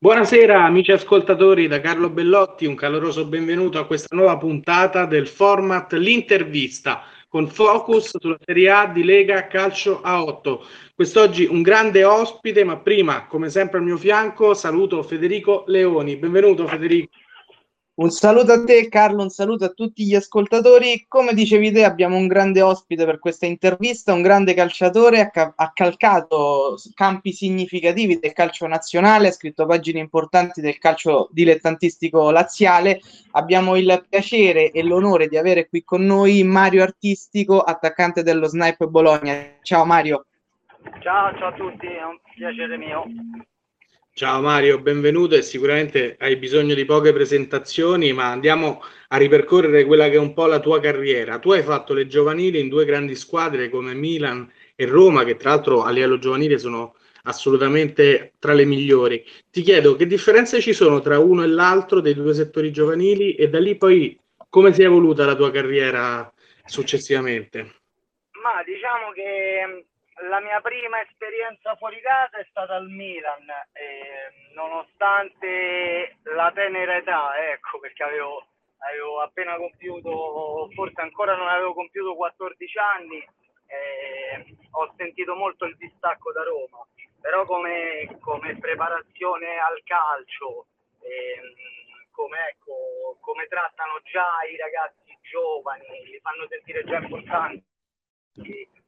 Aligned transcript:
Buonasera 0.00 0.62
amici 0.62 0.92
ascoltatori 0.92 1.66
da 1.66 1.80
Carlo 1.80 2.08
Bellotti, 2.08 2.66
un 2.66 2.76
caloroso 2.76 3.26
benvenuto 3.26 3.80
a 3.80 3.84
questa 3.84 4.14
nuova 4.14 4.36
puntata 4.36 5.06
del 5.06 5.26
format 5.26 5.92
L'intervista 5.94 7.02
con 7.26 7.48
focus 7.48 8.16
sulla 8.16 8.38
Serie 8.44 8.70
A 8.70 8.86
di 8.86 9.02
Lega 9.02 9.48
Calcio 9.48 10.00
a 10.00 10.22
8. 10.22 10.64
Quest'oggi 10.94 11.46
un 11.46 11.62
grande 11.62 12.04
ospite, 12.04 12.62
ma 12.62 12.76
prima, 12.76 13.26
come 13.26 13.50
sempre 13.50 13.78
al 13.78 13.84
mio 13.84 13.96
fianco, 13.96 14.54
saluto 14.54 15.02
Federico 15.02 15.64
Leoni. 15.66 16.14
Benvenuto 16.14 16.68
Federico. 16.68 17.10
Un 17.98 18.10
saluto 18.10 18.52
a 18.52 18.64
te 18.64 18.88
Carlo, 18.88 19.22
un 19.22 19.28
saluto 19.28 19.64
a 19.64 19.70
tutti 19.70 20.06
gli 20.06 20.14
ascoltatori. 20.14 21.06
Come 21.08 21.34
dicevi 21.34 21.72
te, 21.72 21.82
abbiamo 21.82 22.16
un 22.16 22.28
grande 22.28 22.62
ospite 22.62 23.04
per 23.04 23.18
questa 23.18 23.46
intervista, 23.46 24.12
un 24.12 24.22
grande 24.22 24.54
calciatore, 24.54 25.32
ha, 25.34 25.52
ha 25.56 25.72
calcato 25.74 26.76
campi 26.94 27.32
significativi 27.32 28.20
del 28.20 28.32
calcio 28.32 28.68
nazionale, 28.68 29.26
ha 29.26 29.32
scritto 29.32 29.66
pagine 29.66 29.98
importanti 29.98 30.60
del 30.60 30.78
calcio 30.78 31.28
dilettantistico 31.32 32.30
laziale. 32.30 33.00
Abbiamo 33.32 33.74
il 33.74 34.06
piacere 34.08 34.70
e 34.70 34.84
l'onore 34.84 35.26
di 35.26 35.36
avere 35.36 35.68
qui 35.68 35.82
con 35.82 36.04
noi 36.04 36.44
Mario 36.44 36.84
Artistico, 36.84 37.62
attaccante 37.62 38.22
dello 38.22 38.46
Snipe 38.46 38.86
Bologna. 38.86 39.56
Ciao 39.62 39.84
Mario. 39.84 40.24
Ciao, 41.00 41.36
ciao 41.36 41.48
a 41.48 41.52
tutti, 41.52 41.86
è 41.86 42.04
un 42.04 42.16
piacere 42.32 42.76
mio. 42.76 43.06
Ciao 44.18 44.40
Mario, 44.40 44.80
benvenuto 44.80 45.36
e 45.36 45.42
sicuramente 45.42 46.16
hai 46.18 46.34
bisogno 46.34 46.74
di 46.74 46.84
poche 46.84 47.12
presentazioni, 47.12 48.12
ma 48.12 48.32
andiamo 48.32 48.82
a 49.10 49.16
ripercorrere 49.16 49.84
quella 49.84 50.08
che 50.08 50.16
è 50.16 50.18
un 50.18 50.34
po' 50.34 50.46
la 50.46 50.58
tua 50.58 50.80
carriera. 50.80 51.38
Tu 51.38 51.52
hai 51.52 51.62
fatto 51.62 51.94
le 51.94 52.08
giovanili 52.08 52.58
in 52.58 52.68
due 52.68 52.84
grandi 52.84 53.14
squadre 53.14 53.68
come 53.68 53.94
Milan 53.94 54.52
e 54.74 54.86
Roma, 54.86 55.22
che 55.22 55.36
tra 55.36 55.50
l'altro 55.50 55.84
a 55.84 55.90
livello 55.90 56.18
giovanile 56.18 56.58
sono 56.58 56.96
assolutamente 57.22 58.32
tra 58.40 58.54
le 58.54 58.64
migliori. 58.64 59.24
Ti 59.52 59.62
chiedo 59.62 59.94
che 59.94 60.08
differenze 60.08 60.60
ci 60.60 60.72
sono 60.72 61.00
tra 61.00 61.20
uno 61.20 61.44
e 61.44 61.46
l'altro 61.46 62.00
dei 62.00 62.14
due 62.14 62.34
settori 62.34 62.72
giovanili 62.72 63.36
e 63.36 63.48
da 63.48 63.60
lì 63.60 63.76
poi 63.76 64.18
come 64.48 64.72
si 64.72 64.82
è 64.82 64.86
evoluta 64.86 65.26
la 65.26 65.36
tua 65.36 65.52
carriera 65.52 66.28
successivamente? 66.64 67.60
Ma 68.42 68.64
diciamo 68.66 69.12
che 69.14 69.84
la 70.22 70.40
mia 70.40 70.60
prima 70.60 71.00
esperienza 71.00 71.76
fuori 71.76 72.00
casa 72.00 72.38
è 72.38 72.46
stata 72.50 72.74
al 72.74 72.88
Milan, 72.88 73.46
eh, 73.72 74.52
nonostante 74.54 76.16
la 76.24 76.50
tenera 76.52 76.96
età, 76.96 77.38
ecco, 77.50 77.78
perché 77.78 78.02
avevo, 78.02 78.44
avevo, 78.78 79.20
appena 79.20 79.56
compiuto, 79.56 80.68
forse 80.74 81.00
ancora 81.00 81.36
non 81.36 81.48
avevo 81.48 81.74
compiuto 81.74 82.16
14 82.16 82.78
anni, 82.78 83.18
eh, 83.66 84.56
ho 84.72 84.92
sentito 84.96 85.34
molto 85.34 85.66
il 85.66 85.76
distacco 85.76 86.32
da 86.32 86.42
Roma, 86.42 86.84
però 87.20 87.44
come, 87.44 88.18
come 88.20 88.58
preparazione 88.58 89.58
al 89.58 89.80
calcio, 89.84 90.66
eh, 91.00 91.40
come, 92.10 92.38
ecco, 92.48 93.18
come 93.20 93.46
trattano 93.46 94.00
già 94.02 94.42
i 94.50 94.56
ragazzi 94.56 95.16
giovani, 95.22 95.86
li 96.06 96.18
fanno 96.20 96.46
sentire 96.48 96.82
già 96.84 96.98
importanti 96.98 97.67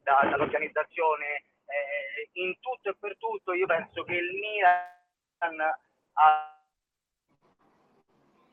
da, 0.03 0.21
dall'organizzazione 0.31 1.45
eh, 1.71 2.29
in 2.33 2.59
tutto 2.61 2.91
e 2.91 2.97
per 2.99 3.17
tutto 3.17 3.53
io 3.53 3.67
penso 3.67 4.03
che 4.05 4.15
il 4.15 4.33
Milan 4.35 5.59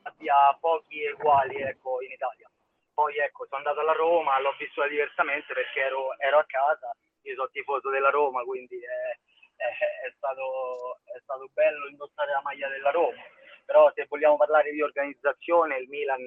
abbia 0.02 0.56
pochi 0.60 1.04
uguali 1.06 1.56
ecco, 1.60 2.00
in 2.02 2.12
Italia. 2.12 2.50
Poi 2.94 3.16
ecco 3.18 3.46
sono 3.46 3.58
andato 3.58 3.80
alla 3.80 3.92
Roma 3.92 4.40
l'ho 4.40 4.54
vissuta 4.58 4.88
diversamente 4.88 5.52
perché 5.52 5.80
ero, 5.80 6.18
ero, 6.18 6.38
a 6.38 6.44
casa 6.46 6.90
io 7.22 7.34
sono 7.34 7.48
tifoso 7.50 7.90
della 7.90 8.10
Roma 8.10 8.42
quindi 8.42 8.76
è, 8.76 9.18
è, 9.56 10.06
è, 10.06 10.12
stato, 10.16 10.98
è 11.04 11.20
stato 11.22 11.48
bello 11.52 11.88
indossare 11.88 12.32
la 12.32 12.42
maglia 12.42 12.68
della 12.68 12.90
Roma. 12.90 13.22
Però 13.64 13.92
se 13.94 14.06
vogliamo 14.08 14.36
parlare 14.36 14.72
di 14.72 14.82
organizzazione 14.82 15.76
il 15.76 15.88
Milan 15.88 16.26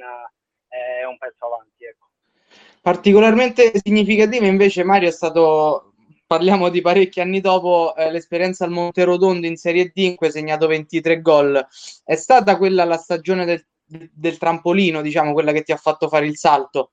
è 0.68 1.04
un 1.04 1.18
pezzo 1.18 1.46
avanti 1.46 1.86
ecco 1.86 2.11
Particolarmente 2.82 3.72
significativa 3.76 4.48
invece 4.48 4.84
Mario 4.84 5.10
è 5.10 5.12
stato, 5.12 5.94
parliamo 6.26 6.70
di 6.70 6.82
parecchi 6.82 7.22
anni 7.22 7.40
dopo, 7.40 7.94
eh, 7.96 8.10
l'esperienza 8.10 8.66
al 8.66 8.72
Monterotondo 8.72 9.46
in 9.46 9.56
Serie 9.56 9.92
D 9.94 9.98
in 9.98 10.16
cui 10.16 10.28
hai 10.28 10.34
segnato 10.34 10.66
23 10.66 11.22
gol. 11.22 11.64
È 12.04 12.16
stata 12.16 12.58
quella 12.58 12.84
la 12.84 12.98
stagione 12.98 13.46
del, 13.46 13.64
del 13.86 14.38
trampolino, 14.40 15.02
diciamo, 15.02 15.34
quella 15.34 15.52
che 15.52 15.62
ti 15.62 15.72
ha 15.72 15.78
fatto 15.78 16.08
fare 16.08 16.26
il 16.26 16.38
salto? 16.38 16.92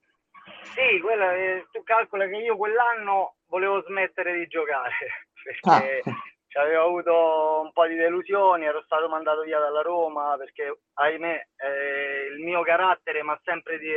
Sì, 0.74 1.00
quella, 1.00 1.34
eh, 1.34 1.66
tu 1.72 1.82
calcola 1.84 2.28
che 2.28 2.36
io 2.36 2.56
quell'anno 2.58 3.36
volevo 3.46 3.82
smettere 3.86 4.36
di 4.38 4.46
giocare 4.46 5.26
perché 5.42 6.02
ah. 6.04 6.62
avevo 6.62 6.84
avuto 6.84 7.60
un 7.64 7.72
po' 7.72 7.86
di 7.86 7.96
delusioni, 7.96 8.66
ero 8.66 8.82
stato 8.84 9.08
mandato 9.08 9.40
via 9.40 9.58
dalla 9.58 9.80
Roma 9.80 10.36
perché 10.36 10.80
ahimè 10.92 11.46
eh, 11.56 12.34
il 12.36 12.44
mio 12.44 12.62
carattere 12.62 13.22
mi 13.22 13.30
ha 13.30 13.40
sempre 13.42 13.78
di, 13.78 13.90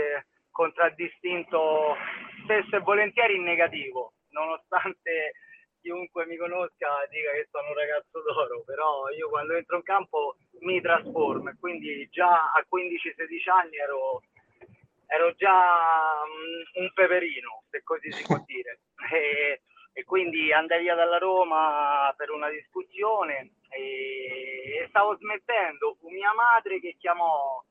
contraddistinto 0.61 1.95
spesso 2.43 2.75
e 2.75 2.79
volentieri 2.81 3.35
in 3.35 3.43
negativo, 3.43 4.13
nonostante 4.29 5.33
chiunque 5.81 6.27
mi 6.27 6.37
conosca 6.37 6.87
dica 7.09 7.31
che 7.31 7.47
sono 7.49 7.69
un 7.69 7.73
ragazzo 7.73 8.21
d'oro, 8.21 8.61
però 8.63 9.09
io 9.09 9.27
quando 9.29 9.55
entro 9.55 9.77
in 9.77 9.83
campo 9.83 10.35
mi 10.59 10.79
trasformo 10.79 11.49
e 11.49 11.55
quindi 11.59 12.07
già 12.11 12.29
a 12.29 12.63
15-16 12.69 13.49
anni 13.49 13.77
ero, 13.77 14.21
ero 15.07 15.33
già 15.33 16.21
um, 16.21 16.83
un 16.83 16.91
peperino, 16.93 17.63
se 17.71 17.81
così 17.83 18.11
si 18.11 18.23
può 18.23 18.37
dire. 18.45 18.81
E, 19.11 19.63
e, 19.93 20.03
quindi 20.05 20.53
andai 20.53 20.83
via 20.83 20.95
dalla 20.95 21.17
Roma 21.17 22.13
per 22.15 22.29
una 22.29 22.49
discussione 22.49 23.55
e, 23.67 24.83
e 24.83 24.85
stavo 24.87 25.17
smettendo. 25.17 25.97
Fu 25.99 26.07
mia 26.09 26.31
madre 26.33 26.79
che 26.79 26.95
chiamò 26.97 27.61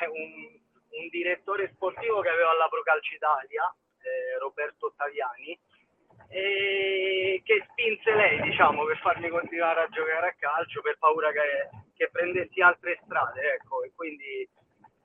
eh, 0.00 0.06
un 0.08 0.61
un 1.02 1.08
direttore 1.08 1.70
sportivo 1.74 2.20
che 2.20 2.28
aveva 2.28 2.50
alla 2.50 2.68
Procalcio 2.68 3.14
Italia, 3.14 3.66
eh, 4.02 4.38
Roberto 4.38 4.86
Ottaviani, 4.86 5.58
e 6.28 7.42
che 7.44 7.66
spinse 7.70 8.14
lei 8.14 8.40
diciamo, 8.42 8.84
per 8.84 8.98
farmi 8.98 9.28
continuare 9.28 9.82
a 9.82 9.88
giocare 9.88 10.28
a 10.28 10.34
calcio 10.38 10.80
per 10.80 10.96
paura 10.98 11.30
che, 11.32 11.68
che 11.94 12.08
prendessi 12.10 12.60
altre 12.60 12.98
strade. 13.04 13.54
Ecco. 13.54 13.82
E 13.82 13.92
quindi 13.94 14.48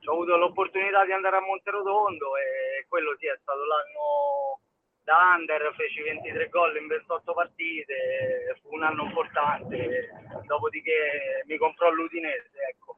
ho 0.06 0.14
avuto 0.14 0.38
l'opportunità 0.38 1.04
di 1.04 1.12
andare 1.12 1.38
a 1.38 1.42
Monterotondo 1.42 2.38
e 2.38 2.86
quello 2.88 3.16
sì 3.20 3.28
è 3.28 3.38
stato 3.42 3.66
l'anno 3.66 4.62
da 5.04 5.36
under, 5.38 5.74
feci 5.76 6.02
23 6.02 6.50
gol 6.50 6.78
in 6.78 6.88
28 6.88 7.34
partite, 7.34 8.60
fu 8.62 8.76
un 8.76 8.84
anno 8.84 9.04
importante, 9.04 10.12
dopodiché 10.46 11.44
mi 11.46 11.58
comprò 11.58 11.90
l'Udinese. 11.92 12.52
Ecco. 12.70 12.98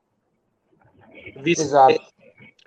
Visto 1.42 1.64
esatto 1.64 2.19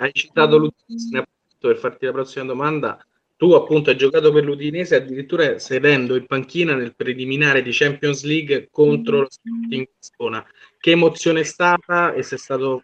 hai 0.02 0.12
citato 0.12 0.58
l'Udinese 0.58 1.26
per 1.58 1.76
farti 1.76 2.06
la 2.06 2.12
prossima 2.12 2.44
domanda. 2.44 3.04
Tu 3.36 3.52
appunto 3.52 3.90
hai 3.90 3.96
giocato 3.96 4.32
per 4.32 4.44
l'Udinese 4.44 4.96
addirittura 4.96 5.58
sedendo 5.58 6.16
in 6.16 6.26
panchina 6.26 6.74
nel 6.74 6.94
preliminare 6.94 7.62
di 7.62 7.70
Champions 7.72 8.24
League 8.24 8.68
contro 8.70 9.20
lo 9.20 9.30
Sporting 9.30 9.88
Lisbona. 9.96 10.46
Che 10.78 10.90
emozione 10.90 11.40
è 11.40 11.44
stata 11.44 12.12
e 12.12 12.22
se 12.22 12.36
è 12.36 12.38
stato 12.38 12.82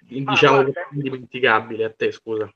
diciamo 0.00 0.58
ah, 0.58 0.72
indimenticabile 0.92 1.84
a 1.84 1.92
te, 1.92 2.10
scusa? 2.10 2.52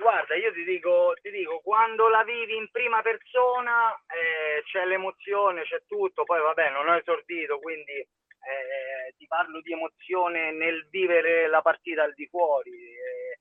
Guarda, 0.00 0.34
io 0.34 0.52
ti 0.52 0.64
dico, 0.64 1.14
ti 1.20 1.30
dico, 1.30 1.60
quando 1.62 2.08
la 2.08 2.24
vivi 2.24 2.56
in 2.56 2.68
prima 2.70 3.02
persona 3.02 3.94
eh, 4.06 4.62
c'è 4.64 4.86
l'emozione, 4.86 5.62
c'è 5.62 5.82
tutto, 5.86 6.24
poi 6.24 6.40
vabbè, 6.40 6.70
non 6.70 6.88
ho 6.88 6.96
esordito, 6.96 7.58
quindi 7.58 8.06
eh, 8.42 9.14
ti 9.16 9.26
parlo 9.26 9.60
di 9.60 9.72
emozione 9.72 10.52
nel 10.52 10.88
vivere 10.90 11.48
la 11.48 11.62
partita 11.62 12.02
al 12.02 12.14
di 12.14 12.26
fuori. 12.26 12.72
Eh, 12.72 13.38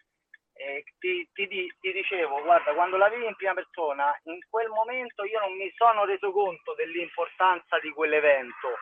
eh, 0.60 0.84
ti, 1.00 1.28
ti, 1.34 1.48
ti, 1.48 1.92
dicevo, 1.94 2.42
guarda, 2.44 2.74
quando 2.74 2.98
la 2.98 3.08
vivi 3.08 3.26
in 3.26 3.36
prima 3.36 3.54
persona, 3.54 4.14
in 4.24 4.40
quel 4.50 4.68
momento 4.68 5.24
io 5.24 5.40
non 5.40 5.56
mi 5.56 5.72
sono 5.76 6.04
reso 6.04 6.32
conto 6.32 6.74
dell'importanza 6.76 7.80
di 7.80 7.90
quell'evento. 7.92 8.76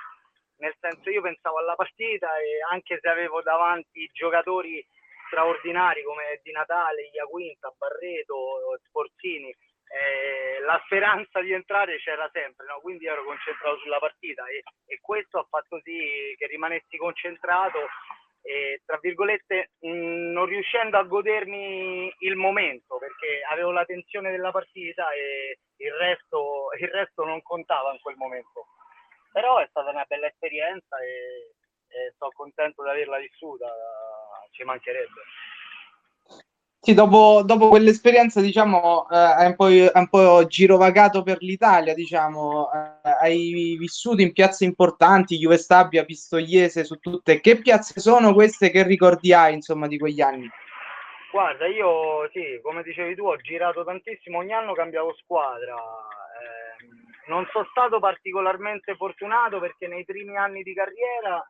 Nel 0.58 0.76
senso, 0.80 1.12
io 1.12 1.22
pensavo 1.22 1.60
alla 1.60 1.76
partita 1.76 2.36
e 2.40 2.62
anche 2.72 2.98
se 3.00 3.08
avevo 3.08 3.44
davanti 3.44 4.10
giocatori 4.12 4.84
straordinari 5.28 6.02
come 6.04 6.40
Di 6.42 6.52
Natale, 6.52 7.10
Iaquinta, 7.14 7.72
Barreto, 7.78 8.80
Sporzini, 8.88 9.56
eh, 9.90 10.60
la 10.62 10.82
speranza 10.86 11.42
di 11.42 11.54
entrare 11.54 11.98
c'era 11.98 12.30
sempre, 12.34 12.66
no? 12.68 12.80
quindi 12.82 13.06
ero 13.06 13.24
concentrato 13.24 13.78
sulla 13.80 14.00
partita 14.00 14.46
e, 14.48 14.64
e, 14.86 15.00
questo 15.02 15.40
ha 15.40 15.48
fatto 15.50 15.80
sì 15.82 16.36
che 16.38 16.48
rimanessi 16.48 16.98
concentrato 16.98 17.80
e 18.42 18.82
tra 18.86 18.98
virgolette 19.02 19.72
mh, 19.80 20.32
non 20.32 20.46
riuscendo 20.46 20.98
a 20.98 21.04
godermi 21.04 22.14
il 22.20 22.36
momento 22.36 22.98
perché 22.98 23.42
avevo 23.50 23.72
la 23.72 23.86
tensione 23.86 24.32
della 24.32 24.52
partita 24.52 25.12
e 25.12 25.60
il 25.78 25.94
resto, 25.94 26.68
il 26.80 26.88
resto 26.90 27.24
non 27.24 27.42
contava 27.42 27.92
in 27.94 28.00
quel 28.02 28.16
momento. 28.16 28.68
Però 29.32 29.60
è 29.60 29.68
stata 29.70 29.90
una 29.90 30.06
bella 30.08 30.28
esperienza 30.28 30.98
e, 31.00 31.54
e 31.88 32.14
sono 32.18 32.32
contento 32.32 32.84
di 32.84 32.90
averla 32.90 33.20
vissuta, 33.20 33.68
ci 34.52 34.64
mancherebbe. 34.64 35.22
Sì, 36.80 36.94
dopo, 36.94 37.42
dopo 37.44 37.68
quell'esperienza, 37.70 38.40
diciamo, 38.40 39.10
eh, 39.10 39.18
hai 39.18 39.48
un 39.48 39.56
po', 39.56 39.66
un 39.66 40.08
po' 40.10 40.46
girovagato 40.46 41.24
per 41.24 41.38
l'Italia, 41.42 41.94
diciamo, 41.94 42.70
eh, 42.72 43.10
hai 43.22 43.76
vissuto 43.78 44.22
in 44.22 44.32
piazze 44.32 44.64
importanti, 44.64 45.38
Juve 45.38 45.58
Stabia, 45.58 46.06
Pistoiese, 46.06 46.86
su 46.86 46.96
tutte. 47.00 47.42
Che 47.42 47.58
piazze 47.58 48.00
sono 48.00 48.34
queste? 48.34 48.70
Che 48.70 48.84
ricordi 48.84 49.34
hai, 49.34 49.56
insomma, 49.56 49.88
di 49.88 49.98
quegli 49.98 50.22
anni? 50.22 50.48
Guarda, 51.32 51.68
io 51.68 52.30
sì, 52.32 52.60
come 52.62 52.84
dicevi 52.84 53.16
tu, 53.16 53.26
ho 53.26 53.36
girato 53.38 53.84
tantissimo, 53.84 54.38
ogni 54.38 54.54
anno 54.54 54.74
cambiavo 54.74 55.14
squadra. 55.22 55.76
Eh, 55.76 56.88
non 57.28 57.46
sono 57.52 57.68
stato 57.70 58.00
particolarmente 58.00 58.96
fortunato 58.96 59.60
perché 59.60 59.88
nei 59.88 60.06
primi 60.06 60.38
anni 60.38 60.64
di 60.64 60.74
carriera 60.74 61.44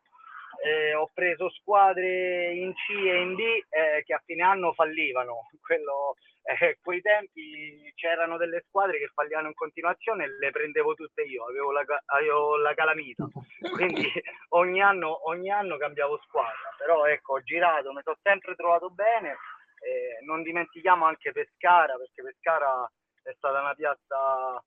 eh, 0.64 0.94
ho 0.96 1.10
preso 1.14 1.50
squadre 1.50 2.54
in 2.54 2.74
C 2.74 2.90
e 2.90 3.22
in 3.22 3.36
D 3.36 3.40
eh, 3.70 4.04
che 4.04 4.14
a 4.14 4.22
fine 4.26 4.44
anno 4.44 4.74
fallivano. 4.74 5.50
Quello, 5.62 6.16
eh, 6.44 6.78
quei 6.82 7.02
tempi 7.02 7.92
c'erano 7.96 8.38
delle 8.38 8.64
squadre 8.68 9.00
che 9.00 9.12
fallivano 9.14 9.48
in 9.48 9.54
continuazione 9.54 10.24
e 10.24 10.38
le 10.38 10.52
prendevo 10.52 10.94
tutte 10.94 11.24
io, 11.24 11.46
avevo 11.46 11.72
la, 11.72 11.84
avevo 12.06 12.58
la 12.58 12.74
calamita. 12.74 13.28
Quindi 13.74 14.10
ogni 14.50 14.82
anno, 14.82 15.28
ogni 15.28 15.52
anno 15.52 15.78
cambiavo 15.78 16.20
squadra. 16.26 16.74
Però 16.78 17.06
ecco, 17.06 17.34
ho 17.34 17.42
girato, 17.44 17.92
mi 17.92 18.02
sono 18.04 18.18
sempre 18.22 18.56
trovato 18.56 18.90
bene. 18.90 19.36
non 20.26 20.42
dimentichiamo 20.42 21.06
anche 21.06 21.32
Pescara, 21.32 21.96
perché 21.98 22.24
Pescara 22.24 22.90
è 23.24 23.34
stata 23.36 23.60
una 23.60 23.74
piazza, 23.74 24.64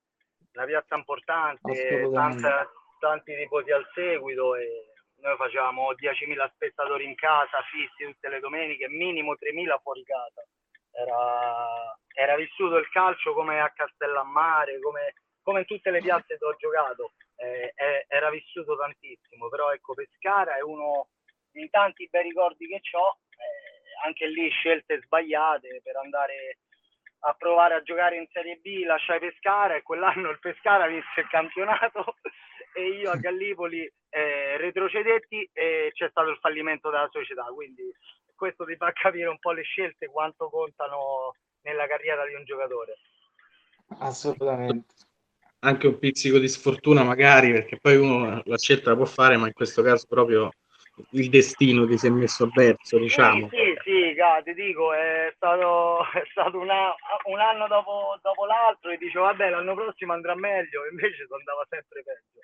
una 0.53 0.65
piazza 0.67 0.95
importante, 0.97 2.11
tante, 2.13 2.69
tanti 2.99 3.35
tifosi 3.35 3.71
al 3.71 3.89
seguito 3.95 4.55
e 4.55 4.90
noi 5.21 5.37
facevamo 5.37 5.93
10.000 5.93 6.51
spettatori 6.55 7.05
in 7.05 7.15
casa, 7.15 7.63
fissi 7.71 8.05
tutte 8.05 8.29
le 8.29 8.41
domeniche, 8.41 8.89
minimo 8.89 9.35
3.000 9.35 9.81
fuori 9.83 10.03
casa. 10.05 10.45
Era, 10.93 11.97
era 12.15 12.37
vissuto 12.37 12.77
il 12.77 12.89
calcio 12.91 13.33
come 13.33 13.61
a 13.61 13.71
Castellammare, 13.71 14.81
come, 14.81 15.15
come 15.43 15.61
in 15.61 15.67
tutte 15.67 15.91
le 15.91 16.01
piazze 16.01 16.37
dove 16.37 16.55
ho 16.55 16.57
giocato, 16.57 17.13
eh, 17.37 17.73
eh, 17.75 18.05
era 18.09 18.31
vissuto 18.31 18.77
tantissimo, 18.77 19.49
però 19.49 19.73
ecco 19.73 19.95
Pescara 19.95 20.57
è 20.57 20.63
uno 20.63 21.09
dei 21.53 21.69
tanti 21.71 22.09
bei 22.11 22.23
ricordi 22.23 22.67
che 22.67 22.81
ho, 22.97 23.19
eh, 23.31 24.07
anche 24.07 24.27
lì 24.27 24.49
scelte 24.51 25.01
sbagliate 25.03 25.81
per 25.83 25.97
andare 25.97 26.59
a 27.21 27.35
provare 27.35 27.75
a 27.75 27.83
giocare 27.83 28.17
in 28.17 28.27
Serie 28.33 28.57
B, 28.57 28.85
lasciai 28.85 29.19
Pescara 29.19 29.75
e 29.75 29.83
quell'anno 29.83 30.31
il 30.31 30.39
Pescara 30.39 30.87
vinse 30.87 31.21
il 31.21 31.29
campionato 31.29 32.17
e 32.75 32.89
io 32.89 33.11
a 33.11 33.17
Gallipoli 33.17 33.91
eh, 34.11 34.57
retrocedetti 34.57 35.49
e 35.53 35.91
c'è 35.93 36.09
stato 36.11 36.31
il 36.31 36.39
fallimento 36.41 36.91
della 36.91 37.09
società, 37.11 37.45
quindi 37.45 37.83
questo 38.35 38.65
ti 38.65 38.75
fa 38.77 38.91
capire 38.93 39.29
un 39.29 39.39
po' 39.39 39.53
le 39.53 39.63
scelte, 39.63 40.07
quanto 40.07 40.49
contano 40.49 41.35
nella 41.63 41.87
carriera 41.87 42.27
di 42.27 42.35
un 42.35 42.45
giocatore. 42.45 42.97
Assolutamente. 43.99 44.95
Anche 45.61 45.87
un 45.87 45.99
pizzico 45.99 46.39
di 46.39 46.49
sfortuna 46.49 47.03
magari, 47.03 47.53
perché 47.53 47.79
poi 47.79 47.97
uno 47.97 48.41
la 48.45 48.59
scelta 48.59 48.91
la 48.91 48.97
può 48.97 49.05
fare, 49.05 49.37
ma 49.37 49.47
in 49.47 49.53
questo 49.53 49.83
caso 49.83 50.07
proprio 50.09 50.51
il 51.11 51.29
destino 51.29 51.87
ti 51.87 51.99
si 51.99 52.07
è 52.07 52.11
messo 52.11 52.45
avverso, 52.45 52.99
diciamo. 52.99 53.49
Sì, 53.51 53.57
sì, 53.57 53.83
sì 53.83 54.43
ti 54.45 54.55
dico, 54.55 54.95
è 54.95 55.31
stato, 55.37 56.01
è 56.13 56.25
stato 56.31 56.59
una, 56.59 56.95
un 57.25 57.41
anno 57.41 57.67
dopo, 57.69 58.19
dopo 58.23 58.47
l'altro 58.47 58.91
e 58.91 58.97
dicevo, 58.97 59.25
vabbè, 59.25 59.51
l'anno 59.51 59.75
prossimo 59.75 60.15
andrà 60.15 60.35
meglio, 60.35 60.87
invece 60.91 61.27
andava 61.29 61.67
sempre 61.69 62.03
peggio 62.03 62.41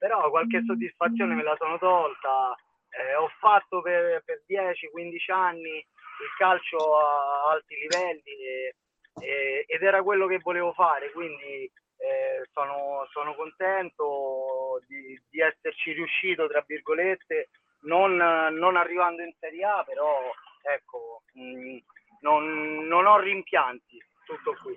però 0.00 0.30
qualche 0.30 0.64
soddisfazione 0.64 1.34
me 1.34 1.42
la 1.42 1.54
sono 1.58 1.76
tolta. 1.76 2.56
Eh, 2.88 3.14
ho 3.16 3.28
fatto 3.38 3.82
per, 3.82 4.22
per 4.24 4.42
10-15 4.48 5.30
anni 5.30 5.76
il 5.76 6.34
calcio 6.38 6.98
a 6.98 7.50
alti 7.50 7.74
livelli 7.76 8.32
e, 8.32 8.74
e, 9.20 9.64
ed 9.68 9.82
era 9.82 10.02
quello 10.02 10.26
che 10.26 10.38
volevo 10.38 10.72
fare, 10.72 11.12
quindi 11.12 11.70
eh, 11.98 12.48
sono, 12.52 13.06
sono, 13.10 13.34
contento 13.34 14.80
di, 14.88 15.20
di, 15.28 15.40
esserci 15.40 15.92
riuscito, 15.92 16.48
tra 16.48 16.64
virgolette, 16.66 17.50
non, 17.82 18.16
non, 18.16 18.76
arrivando 18.76 19.22
in 19.22 19.34
Serie 19.38 19.64
A, 19.64 19.84
però 19.84 20.32
ecco, 20.62 21.24
mh, 21.34 21.76
non, 22.20 22.86
non 22.86 23.06
ho 23.06 23.18
rimpianti, 23.18 24.02
tutto 24.24 24.56
qui. 24.62 24.76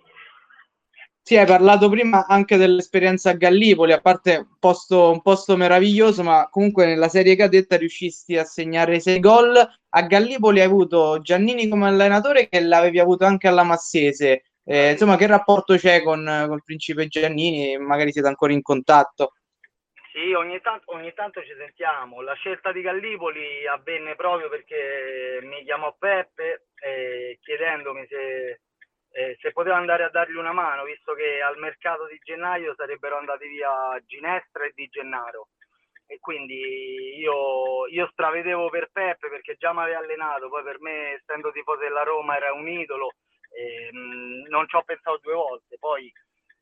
Sì, 1.34 1.40
hai 1.40 1.48
parlato 1.48 1.90
prima 1.90 2.28
anche 2.28 2.58
dell'esperienza 2.58 3.32
a 3.32 3.34
Gallipoli, 3.34 3.92
a 3.92 4.00
parte 4.00 4.36
un 4.36 4.60
posto, 4.60 5.10
un 5.10 5.24
posto 5.24 5.58
meraviglioso, 5.58 6.22
ma 6.22 6.48
comunque 6.48 6.86
nella 6.86 7.08
serie 7.08 7.36
cadetta 7.36 7.76
riuscisti 7.76 8.38
a 8.38 8.44
segnare 8.44 9.00
sei 9.00 9.20
gol. 9.20 9.58
A 9.58 10.02
Gallipoli 10.04 10.60
hai 10.60 10.68
avuto 10.68 11.22
Giannini 11.22 11.68
come 11.68 11.88
allenatore 11.88 12.48
che 12.48 12.62
l'avevi 12.62 13.00
avuto 13.00 13.26
anche 13.26 13.48
alla 13.48 13.64
Massese. 13.64 14.44
Eh, 14.64 14.92
insomma, 14.92 15.16
che 15.16 15.26
rapporto 15.26 15.76
c'è 15.76 16.04
con, 16.04 16.24
con 16.24 16.56
il 16.56 16.64
principe 16.64 17.08
Giannini? 17.08 17.80
Magari 17.80 18.12
siete 18.12 18.28
ancora 18.28 18.54
in 18.54 18.62
contatto. 18.62 19.34
Sì, 20.12 20.34
ogni 20.34 20.62
tanto, 20.62 20.94
ogni 20.94 21.14
tanto, 21.16 21.42
ci 21.42 21.56
sentiamo. 21.58 22.22
La 22.22 22.36
scelta 22.36 22.72
di 22.72 22.82
Gallipoli 22.82 23.66
avvenne 23.66 24.14
proprio 24.14 24.50
perché 24.50 25.40
mi 25.42 25.64
chiamò 25.64 25.96
Peppe 25.98 26.68
eh, 26.76 27.40
chiedendomi 27.42 28.06
se 28.08 28.60
eh, 29.15 29.38
se 29.39 29.51
poteva 29.51 29.77
andare 29.77 30.04
a 30.04 30.10
dargli 30.10 30.36
una 30.36 30.54
mano, 30.54 30.83
visto 30.83 31.13
che 31.13 31.39
al 31.39 31.57
mercato 31.60 32.07
di 32.07 32.19
gennaio 32.24 32.74
sarebbero 32.75 33.18
andati 33.18 33.48
via 33.48 33.71
Ginestra 34.06 34.65
e 34.65 34.71
Di 34.74 34.88
Gennaro. 34.88 35.50
E 36.07 36.19
quindi 36.19 37.18
io, 37.18 37.88
io 37.88 38.10
stravedevo 38.12 38.69
per 38.69 38.89
Peppe 38.92 39.30
perché 39.30 39.56
già 39.56 39.71
mi 39.71 39.81
aveva 39.81 40.00
allenato, 40.00 40.50
poi 40.50 40.63
per 40.63 40.80
me, 40.81 41.13
essendo 41.13 41.51
tifoso 41.51 41.80
della 41.80 42.01
Roma, 42.01 42.36
era 42.36 42.54
un 42.54 42.68
idolo, 42.68 43.13
e, 43.51 43.89
mh, 43.92 44.48
non 44.50 44.68
ci 44.68 44.75
ho 44.75 44.83
pensato 44.83 45.19
due 45.21 45.33
volte. 45.33 45.77
Poi 45.77 46.12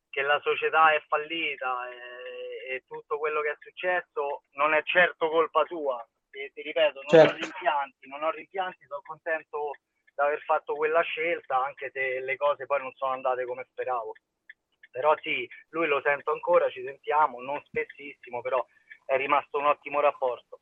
che 0.09 0.21
la 0.21 0.39
società 0.41 0.93
è 0.93 1.01
fallita 1.07 1.89
e, 1.89 2.75
e, 2.75 2.83
tutto 2.85 3.17
quello 3.17 3.39
che 3.39 3.51
è 3.51 3.57
successo 3.59 4.43
non 4.55 4.73
è 4.73 4.83
certo 4.83 5.29
colpa 5.29 5.63
sua. 5.67 6.05
E, 6.31 6.51
ti 6.53 6.61
ripeto, 6.61 6.99
non 6.99 7.07
certo. 7.07 7.33
ho 7.33 7.37
rimpianti, 7.37 8.07
non 8.09 8.23
ho 8.23 8.29
rimpianti, 8.29 8.85
sono 8.87 9.01
contento 9.03 9.71
aver 10.15 10.41
fatto 10.41 10.75
quella 10.75 11.01
scelta, 11.01 11.63
anche 11.63 11.89
se 11.93 12.19
le 12.19 12.35
cose 12.37 12.65
poi 12.65 12.79
non 12.79 12.91
sono 12.95 13.13
andate 13.13 13.45
come 13.45 13.65
speravo. 13.71 14.13
Però 14.91 15.15
sì, 15.21 15.47
lui 15.69 15.87
lo 15.87 16.01
sento 16.03 16.31
ancora, 16.31 16.69
ci 16.69 16.83
sentiamo, 16.83 17.41
non 17.41 17.61
spessissimo, 17.63 18.41
però 18.41 18.65
è 19.05 19.15
rimasto 19.17 19.57
un 19.57 19.65
ottimo 19.67 19.99
rapporto. 20.01 20.57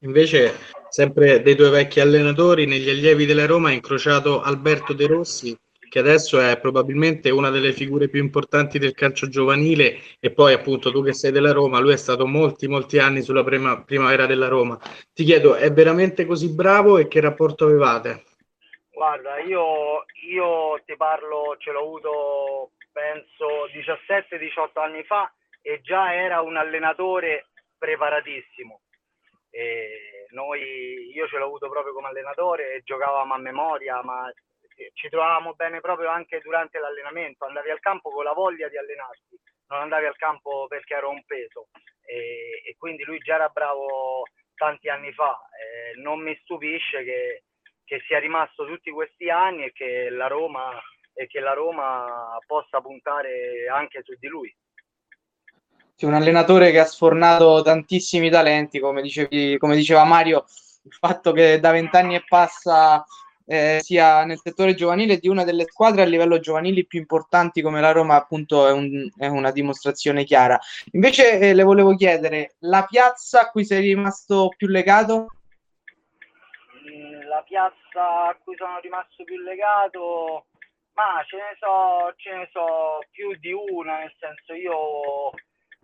Invece, 0.00 0.58
sempre 0.88 1.42
dei 1.42 1.54
tuoi 1.54 1.70
vecchi 1.70 2.00
allenatori, 2.00 2.66
negli 2.66 2.90
allievi 2.90 3.24
della 3.24 3.46
Roma 3.46 3.68
ha 3.68 3.72
incrociato 3.72 4.42
Alberto 4.42 4.92
De 4.92 5.06
Rossi, 5.06 5.56
che 5.92 5.98
adesso 5.98 6.40
è 6.40 6.58
probabilmente 6.58 7.30
una 7.30 7.50
delle 7.50 7.72
figure 7.72 8.08
più 8.08 8.20
importanti 8.20 8.78
del 8.78 8.94
calcio 8.94 9.28
giovanile 9.28 9.98
e 10.18 10.32
poi 10.32 10.54
appunto 10.54 10.90
tu 10.90 11.04
che 11.04 11.12
sei 11.12 11.30
della 11.30 11.52
Roma, 11.52 11.80
lui 11.80 11.92
è 11.92 11.98
stato 11.98 12.26
molti 12.26 12.66
molti 12.66 12.98
anni 12.98 13.20
sulla 13.20 13.44
prima, 13.44 13.82
primavera 13.84 14.24
della 14.24 14.48
Roma. 14.48 14.80
Ti 15.12 15.22
chiedo, 15.22 15.54
è 15.54 15.70
veramente 15.70 16.24
così 16.24 16.52
bravo 16.52 16.96
e 16.96 17.08
che 17.08 17.20
rapporto 17.20 17.66
avevate? 17.66 18.24
Guarda, 19.02 19.40
io, 19.40 20.04
io 20.30 20.80
ti 20.84 20.94
parlo, 20.94 21.56
ce 21.58 21.72
l'ho 21.72 21.80
avuto 21.80 22.70
penso 22.92 23.66
17-18 23.66 24.80
anni 24.80 25.02
fa 25.02 25.28
e 25.60 25.80
già 25.80 26.14
era 26.14 26.40
un 26.40 26.56
allenatore 26.56 27.48
preparatissimo. 27.76 28.80
Noi, 30.30 31.10
io 31.12 31.26
ce 31.26 31.36
l'ho 31.36 31.46
avuto 31.46 31.68
proprio 31.68 31.92
come 31.92 32.10
allenatore 32.10 32.74
e 32.74 32.82
giocavamo 32.84 33.34
a 33.34 33.38
memoria, 33.38 34.00
ma 34.04 34.32
ci 34.94 35.08
trovavamo 35.08 35.54
bene 35.54 35.80
proprio 35.80 36.08
anche 36.08 36.38
durante 36.38 36.78
l'allenamento. 36.78 37.44
Andavi 37.44 37.70
al 37.70 37.80
campo 37.80 38.08
con 38.08 38.22
la 38.22 38.32
voglia 38.32 38.68
di 38.68 38.78
allenarti, 38.78 39.36
non 39.66 39.80
andavi 39.80 40.06
al 40.06 40.16
campo 40.16 40.68
perché 40.68 40.94
ero 40.94 41.10
un 41.10 41.24
peso. 41.24 41.66
E, 42.06 42.62
e 42.66 42.76
quindi 42.78 43.02
lui 43.02 43.18
già 43.18 43.34
era 43.34 43.48
bravo 43.48 44.22
tanti 44.54 44.88
anni 44.88 45.12
fa. 45.12 45.36
E 45.58 46.00
non 46.00 46.20
mi 46.20 46.38
stupisce 46.44 47.02
che 47.02 47.42
che 47.84 48.02
sia 48.06 48.18
rimasto 48.18 48.66
tutti 48.66 48.90
questi 48.90 49.30
anni 49.30 49.64
e 49.64 49.72
che 49.72 50.08
la 50.10 50.26
Roma, 50.26 50.70
che 51.14 51.40
la 51.40 51.52
Roma 51.52 52.38
possa 52.46 52.80
puntare 52.80 53.66
anche 53.70 54.02
su 54.04 54.14
di 54.18 54.28
lui. 54.28 54.54
Sì, 55.94 56.06
un 56.06 56.14
allenatore 56.14 56.70
che 56.70 56.80
ha 56.80 56.84
sfornato 56.84 57.62
tantissimi 57.62 58.30
talenti, 58.30 58.80
come, 58.80 59.02
dicevi, 59.02 59.56
come 59.58 59.76
diceva 59.76 60.04
Mario, 60.04 60.44
il 60.84 60.92
fatto 60.92 61.32
che 61.32 61.60
da 61.60 61.70
vent'anni 61.70 62.16
e 62.16 62.24
passa 62.26 63.04
eh, 63.46 63.78
sia 63.82 64.24
nel 64.24 64.40
settore 64.40 64.74
giovanile 64.74 65.18
di 65.18 65.28
una 65.28 65.44
delle 65.44 65.66
squadre 65.68 66.02
a 66.02 66.06
livello 66.06 66.40
giovanili 66.40 66.86
più 66.86 66.98
importanti 66.98 67.60
come 67.60 67.80
la 67.80 67.92
Roma, 67.92 68.16
appunto, 68.16 68.66
è, 68.66 68.72
un, 68.72 69.08
è 69.16 69.26
una 69.26 69.50
dimostrazione 69.50 70.24
chiara. 70.24 70.58
Invece 70.92 71.38
eh, 71.38 71.54
le 71.54 71.62
volevo 71.62 71.94
chiedere, 71.94 72.54
la 72.60 72.84
piazza 72.88 73.42
a 73.42 73.50
cui 73.50 73.64
sei 73.64 73.82
rimasto 73.82 74.48
più 74.56 74.68
legato? 74.68 75.26
La 77.42 77.72
piazza 77.72 78.28
a 78.28 78.38
cui 78.42 78.54
sono 78.56 78.78
rimasto 78.78 79.24
più 79.24 79.36
legato, 79.42 80.46
ma 80.94 81.22
ce 81.26 81.36
ne 81.36 81.56
so, 81.58 82.12
ce 82.16 82.34
ne 82.34 82.48
so 82.52 83.00
più 83.10 83.34
di 83.38 83.52
una, 83.52 83.98
nel 83.98 84.14
senso 84.18 84.54
io 84.54 85.30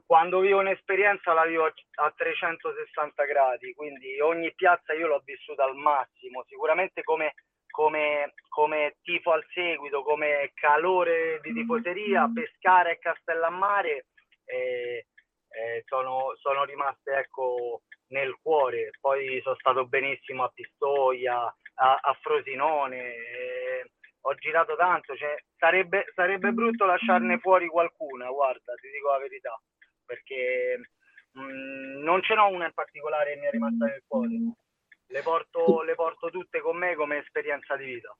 quando 0.07 0.41
vivo 0.41 0.61
un'esperienza 0.61 1.33
la 1.35 1.45
vivo 1.45 1.67
a 1.67 2.13
360 2.17 3.25
gradi, 3.25 3.75
quindi 3.75 4.21
ogni 4.21 4.55
piazza 4.55 4.95
io 4.95 5.09
l'ho 5.09 5.21
vissuta 5.25 5.65
al 5.65 5.75
massimo, 5.75 6.45
sicuramente 6.47 7.03
come, 7.03 7.35
come, 7.71 8.33
come 8.49 8.97
tifo 9.03 9.33
al 9.33 9.45
seguito, 9.53 10.03
come 10.03 10.53
calore 10.55 11.41
di 11.43 11.53
tifoseria, 11.53 12.31
Pescara 12.33 12.91
e 12.91 12.99
Castellammare 12.99 14.07
eh, 14.47 15.07
eh, 15.51 15.83
sono, 15.87 16.35
sono 16.41 16.65
rimaste 16.65 17.13
ecco, 17.13 17.83
nel 18.09 18.37
cuore. 18.43 18.91
Poi 19.01 19.41
sono 19.43 19.57
stato 19.59 19.87
benissimo 19.87 20.45
a 20.45 20.53
Pistoia, 20.55 21.37
a, 21.75 21.99
a 22.01 22.19
Frosinone, 22.21 22.99
eh, 22.99 23.91
ho 24.23 24.35
girato 24.35 24.77
tanto, 24.77 25.17
cioè, 25.17 25.37
sarebbe, 25.57 26.07
sarebbe 26.15 26.53
brutto 26.53 26.85
lasciarne 26.85 27.39
fuori 27.39 27.67
qualcuna, 27.69 28.29
guarda, 28.31 28.75
ti 28.75 28.89
dico 28.91 29.11
la 29.11 29.19
verità, 29.19 29.61
perché 30.05 30.81
mh, 31.33 31.41
mm, 31.41 32.03
non 32.03 32.23
ce 32.23 32.35
n'ho 32.35 32.49
una 32.49 32.67
in 32.67 32.75
particolare 32.75 33.35
che 33.35 33.41
mi 33.41 33.47
è 33.47 33.51
rimasta 33.51 33.87
nel 33.87 34.03
cuore. 34.07 34.29
Le 35.11 35.23
porto, 35.23 35.83
le 35.83 35.95
porto 35.95 36.29
tutte 36.29 36.61
con 36.61 36.77
me 36.77 36.95
come 36.95 37.19
esperienza 37.19 37.77
di 37.77 37.85
vita. 37.87 38.15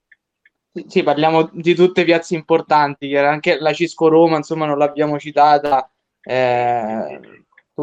Sì, 0.87 1.03
parliamo 1.03 1.49
di 1.51 1.75
tutte 1.75 2.03
piazze 2.03 2.35
importanti, 2.35 3.15
anche 3.15 3.59
la 3.59 3.73
Cisco 3.73 4.07
Roma, 4.07 4.37
insomma, 4.37 4.65
non 4.65 4.77
l'abbiamo 4.77 5.19
citata, 5.19 5.91
eh, 6.21 7.19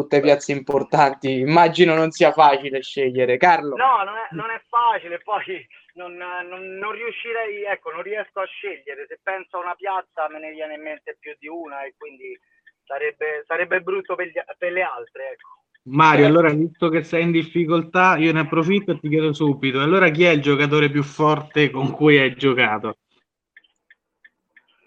tutte 0.00 0.20
piazze 0.20 0.52
importanti. 0.52 1.38
Immagino 1.38 1.94
non 1.94 2.10
sia 2.10 2.32
facile 2.32 2.82
scegliere. 2.82 3.38
Carlo? 3.38 3.76
No, 3.76 4.02
non 4.04 4.16
è, 4.16 4.28
non 4.32 4.50
è 4.50 4.60
facile, 4.68 5.20
poi 5.20 5.66
non, 5.94 6.14
non, 6.14 6.76
non, 6.76 6.92
riuscirei, 6.92 7.64
ecco, 7.64 7.90
non 7.92 8.02
riesco 8.02 8.40
a 8.40 8.46
scegliere. 8.46 9.06
Se 9.08 9.18
penso 9.22 9.56
a 9.56 9.60
una 9.60 9.74
piazza 9.74 10.28
me 10.28 10.38
ne 10.38 10.50
viene 10.50 10.74
in 10.74 10.82
mente 10.82 11.16
più 11.18 11.34
di 11.38 11.48
una 11.48 11.84
e 11.84 11.94
quindi 11.96 12.38
sarebbe, 12.84 13.44
sarebbe 13.46 13.80
brutto 13.80 14.14
per, 14.14 14.26
gli, 14.26 14.40
per 14.58 14.72
le 14.72 14.82
altre, 14.82 15.30
ecco. 15.32 15.64
Mario, 15.88 16.26
allora 16.26 16.52
visto 16.52 16.88
che 16.88 17.04
sei 17.04 17.22
in 17.22 17.30
difficoltà, 17.30 18.16
io 18.16 18.32
ne 18.32 18.40
approfitto 18.40 18.90
e 18.90 18.98
ti 18.98 19.08
chiedo 19.08 19.32
subito. 19.32 19.80
Allora, 19.80 20.10
chi 20.10 20.24
è 20.24 20.30
il 20.30 20.42
giocatore 20.42 20.90
più 20.90 21.04
forte 21.04 21.70
con 21.70 21.92
cui 21.92 22.18
hai 22.18 22.34
giocato? 22.34 22.98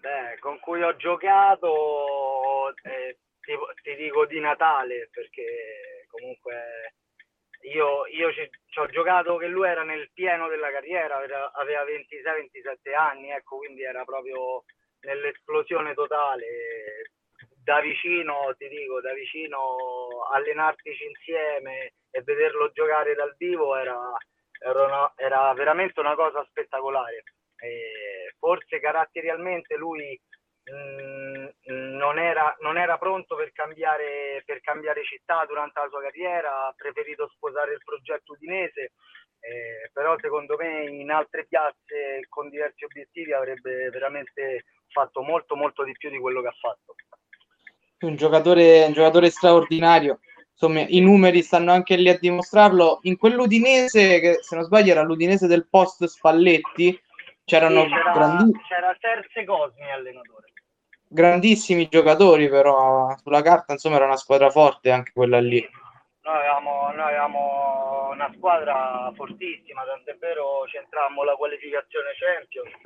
Beh, 0.01 0.37
con 0.41 0.59
cui 0.59 0.83
ho 0.83 0.95
giocato 0.97 2.73
eh, 2.83 3.17
ti, 3.49 3.57
ti, 3.81 3.95
dico 3.95 4.25
di 4.25 4.39
Natale 4.39 5.09
perché 5.11 6.05
comunque 6.07 6.93
io, 7.73 8.05
io 8.07 8.31
ci, 8.33 8.47
ci, 8.69 8.79
ho 8.79 8.85
giocato 8.87 9.37
che 9.37 9.47
lui 9.47 9.67
era 9.67 9.83
nel 9.83 10.11
pieno 10.13 10.47
della 10.47 10.71
carriera, 10.71 11.17
aveva 11.17 11.83
26-27 11.83 12.93
anni, 12.95 13.31
ecco, 13.31 13.57
quindi 13.57 13.83
era 13.83 14.03
proprio 14.03 14.63
nell'esplosione 15.01 15.93
totale. 15.93 16.45
Da 17.63 17.81
vicino, 17.81 18.53
ti 18.57 18.67
dico, 18.67 19.01
da 19.01 19.13
vicino 19.13 20.23
allenartici 20.31 21.05
insieme 21.05 21.93
e 22.09 22.21
vederlo 22.23 22.71
giocare 22.71 23.13
dal 23.13 23.35
vivo 23.37 23.75
era, 23.75 23.99
era, 24.63 24.85
una, 24.85 25.13
era 25.15 25.53
veramente 25.53 25.99
una 25.99 26.15
cosa 26.15 26.43
spettacolare. 26.49 27.23
E 27.57 28.33
forse 28.39 28.79
caratterialmente 28.79 29.75
lui 29.75 30.19
non, 30.69 32.19
era, 32.19 32.55
non, 32.61 32.77
era, 32.77 32.97
pronto 32.97 33.35
per 33.35 33.51
cambiare, 33.51 34.43
per 34.45 34.61
cambiare, 34.61 35.03
città 35.03 35.45
durante 35.47 35.79
la 35.79 35.87
sua 35.89 36.01
carriera, 36.01 36.67
ha 36.67 36.73
preferito 36.75 37.29
sposare 37.35 37.73
il 37.73 37.81
progetto 37.83 38.33
udinese, 38.33 38.93
eh, 39.39 39.89
però 39.93 40.15
secondo 40.19 40.55
me 40.57 40.89
in 40.89 41.11
altre 41.11 41.45
piazze 41.47 42.25
con 42.27 42.49
diversi 42.49 42.83
obiettivi 42.83 43.33
avrebbe 43.33 43.89
veramente 43.89 44.65
fatto 44.89 45.21
molto 45.21 45.55
molto 45.55 45.83
di 45.83 45.93
più 45.93 46.09
di 46.09 46.19
quello 46.19 46.41
che 46.41 46.47
ha 46.47 46.55
fatto. 46.59 46.95
Un 47.99 48.15
giocatore, 48.15 48.85
un 48.85 48.93
giocatore 48.93 49.29
straordinario, 49.29 50.19
insomma 50.51 50.81
i 50.87 51.01
numeri 51.01 51.41
stanno 51.41 51.71
anche 51.71 51.95
lì 51.95 52.09
a 52.09 52.17
dimostrarlo. 52.17 52.99
In 53.03 53.17
quell'Udinese, 53.17 54.19
che 54.19 54.37
se 54.41 54.55
non 54.55 54.63
sbaglio 54.63 54.91
era 54.91 55.03
l'Udinese 55.03 55.47
del 55.47 55.67
post 55.67 56.05
Spalletti, 56.05 56.97
c'erano 57.43 57.83
sì, 57.83 57.89
c'era, 57.89 58.11
grandi... 58.11 58.59
c'era 58.67 58.95
Terze 58.99 59.43
Cosmi 59.43 59.91
allenatore 59.91 60.48
grandissimi 61.09 61.89
giocatori, 61.89 62.47
però 62.47 63.15
sulla 63.17 63.41
carta 63.41 63.73
insomma 63.73 63.95
era 63.95 64.05
una 64.05 64.17
squadra 64.17 64.49
forte 64.49 64.91
anche 64.91 65.11
quella 65.11 65.39
lì. 65.39 65.67
Noi 66.21 66.37
avevamo, 66.37 66.91
noi 66.91 67.01
avevamo 67.01 68.09
una 68.11 68.31
squadra 68.35 69.11
fortissima, 69.15 69.83
tant'è 69.83 70.15
vero 70.17 70.63
c'entrammo 70.67 71.23
la 71.23 71.35
qualificazione 71.35 72.11
Champions. 72.13 72.77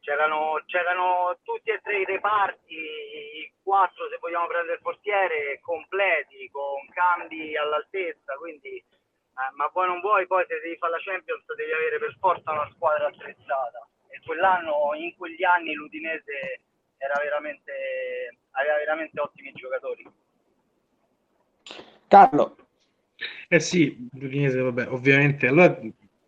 C'erano, 0.00 0.62
c'erano, 0.66 1.36
tutti 1.42 1.70
e 1.70 1.80
tre 1.82 1.98
i 1.98 2.04
reparti, 2.04 2.74
i 2.74 3.52
quattro 3.60 4.06
se 4.08 4.18
vogliamo 4.20 4.46
prendere 4.46 4.74
il 4.74 4.80
portiere, 4.80 5.58
completi, 5.60 6.48
con 6.52 6.78
cambi 6.94 7.56
all'altezza, 7.56 8.34
quindi 8.38 8.76
eh, 9.36 9.50
ma 9.56 9.68
poi 9.70 9.88
non 9.88 10.00
vuoi, 10.00 10.28
poi 10.28 10.46
se 10.46 10.60
devi 10.60 10.76
fare 10.76 10.92
la 10.92 11.02
Champions 11.02 11.42
devi 11.56 11.72
avere 11.72 11.98
per 11.98 12.16
forza 12.20 12.52
una 12.52 12.70
squadra 12.72 13.08
attrezzata. 13.08 13.82
E 14.08 14.20
quell'anno, 14.24 14.94
in 14.94 15.16
quegli 15.16 15.42
anni 15.42 15.74
l'Udinese 15.74 16.60
veramente, 16.98 17.72
aveva 18.50 18.76
veramente 18.76 19.20
ottimi 19.20 19.52
giocatori. 19.52 20.08
Carlo. 22.08 22.56
Eh 23.48 23.60
sì, 23.60 24.08
l'Udinese, 24.12 24.60
vabbè, 24.60 24.88
ovviamente. 24.88 25.46
Allora, 25.46 25.78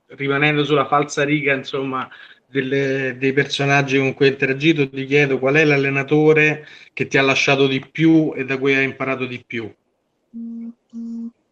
rimanendo 0.08 0.64
sulla 0.64 0.86
falsa 0.86 1.24
riga, 1.24 1.52
insomma, 1.52 2.08
delle, 2.46 3.16
dei 3.18 3.32
personaggi 3.32 3.98
con 3.98 4.14
cui 4.14 4.26
hai 4.26 4.32
interagito, 4.32 4.88
ti 4.88 5.04
chiedo 5.04 5.38
qual 5.38 5.56
è 5.56 5.64
l'allenatore 5.64 6.66
che 6.92 7.06
ti 7.06 7.18
ha 7.18 7.22
lasciato 7.22 7.66
di 7.66 7.80
più 7.80 8.32
e 8.34 8.44
da 8.44 8.58
cui 8.58 8.74
hai 8.74 8.84
imparato 8.84 9.26
di 9.26 9.42
più? 9.44 9.72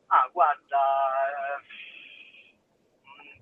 Ah, 0.07 0.31
guarda, 0.33 0.79
eh, 1.27 1.65